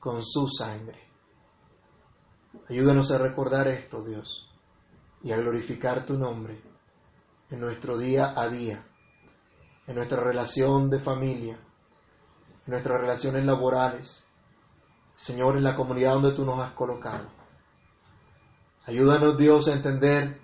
con 0.00 0.24
su 0.24 0.48
sangre. 0.48 1.08
Ayúdanos 2.68 3.12
a 3.12 3.18
recordar 3.18 3.68
esto, 3.68 4.04
Dios, 4.04 4.50
y 5.22 5.30
a 5.30 5.36
glorificar 5.36 6.04
tu 6.04 6.18
nombre 6.18 6.60
en 7.50 7.60
nuestro 7.60 7.96
día 7.96 8.34
a 8.36 8.48
día 8.48 8.84
en 9.88 9.94
nuestra 9.94 10.20
relación 10.20 10.90
de 10.90 11.00
familia, 11.00 11.54
en 11.54 12.70
nuestras 12.72 13.00
relaciones 13.00 13.44
laborales, 13.46 14.27
Señor, 15.18 15.56
en 15.56 15.64
la 15.64 15.74
comunidad 15.74 16.14
donde 16.14 16.32
tú 16.32 16.44
nos 16.44 16.62
has 16.62 16.74
colocado. 16.74 17.26
Ayúdanos, 18.86 19.36
Dios, 19.36 19.66
a 19.66 19.74
entender 19.74 20.40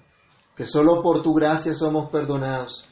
que 0.57 0.67
solo 0.67 1.01
por 1.01 1.23
tu 1.23 1.33
gracia 1.33 1.75
somos 1.75 2.11
perdonados, 2.11 2.89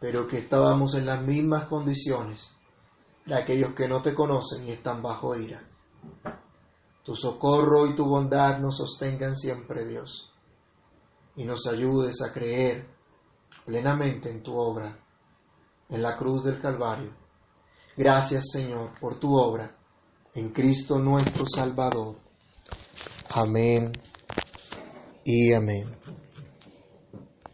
pero 0.00 0.26
que 0.26 0.38
estábamos 0.38 0.94
en 0.94 1.04
las 1.04 1.22
mismas 1.22 1.68
condiciones 1.68 2.56
de 3.26 3.34
aquellos 3.34 3.74
que 3.74 3.86
no 3.86 4.00
te 4.00 4.14
conocen 4.14 4.66
y 4.66 4.70
están 4.70 5.02
bajo 5.02 5.36
ira. 5.36 5.62
Tu 7.04 7.14
socorro 7.16 7.86
y 7.86 7.94
tu 7.94 8.06
bondad 8.06 8.58
nos 8.58 8.78
sostengan 8.78 9.36
siempre, 9.36 9.84
Dios, 9.84 10.32
y 11.36 11.44
nos 11.44 11.66
ayudes 11.66 12.22
a 12.22 12.32
creer 12.32 12.88
plenamente 13.66 14.30
en 14.30 14.42
tu 14.42 14.56
obra 14.56 14.98
en 15.90 16.02
la 16.02 16.16
cruz 16.16 16.42
del 16.44 16.58
Calvario. 16.58 17.12
Gracias 17.94 18.52
Señor 18.52 18.98
por 18.98 19.20
tu 19.20 19.36
obra 19.36 19.81
en 20.34 20.48
Cristo 20.50 20.98
nuestro 20.98 21.44
Salvador. 21.46 22.16
Amén 23.28 23.92
y 25.24 25.52
amén. 25.52 25.96